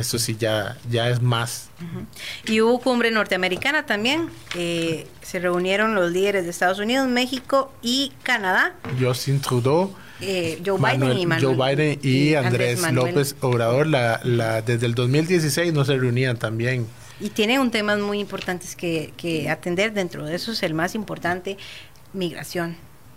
[0.00, 1.68] esto sí ya, ya es más.
[2.46, 4.28] Y hubo cumbre norteamericana también.
[4.54, 8.74] Eh, se reunieron los líderes de Estados Unidos, México y Canadá.
[9.00, 9.94] Justin Trudeau.
[10.20, 13.86] Eh, Joe, Biden y Joe Biden y, Andrés, López Obrador.
[13.86, 16.86] La, la, desde el 2016 no se reunían también.
[17.20, 19.92] Y tiene un tema muy importantes que, que atender.
[19.92, 21.58] Dentro de eso es el más importante,
[22.12, 22.76] migración,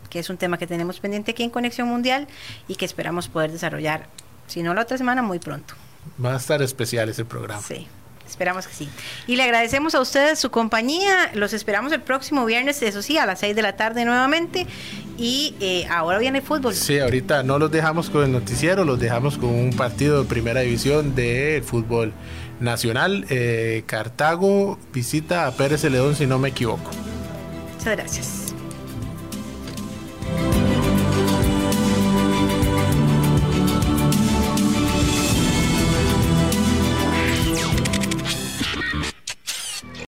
[0.10, 2.28] que es un tema que tenemos pendiente aquí en Conexión Mundial
[2.68, 4.08] y que esperamos poder desarrollar,
[4.48, 5.76] si no la otra semana, muy pronto.
[6.24, 7.62] Va a estar especial ese programa.
[7.62, 7.88] Sí.
[8.30, 8.88] Esperamos que sí.
[9.26, 11.32] Y le agradecemos a ustedes su compañía.
[11.34, 14.68] Los esperamos el próximo viernes, eso sí, a las 6 de la tarde nuevamente.
[15.18, 16.76] Y eh, ahora viene el fútbol.
[16.76, 20.62] Sí, ahorita no los dejamos con el noticiero, los dejamos con un partido de primera
[20.62, 22.14] división de fútbol
[22.60, 23.26] nacional.
[23.30, 26.92] Eh, Cartago visita a Pérez León, si no me equivoco.
[27.78, 28.54] Muchas gracias.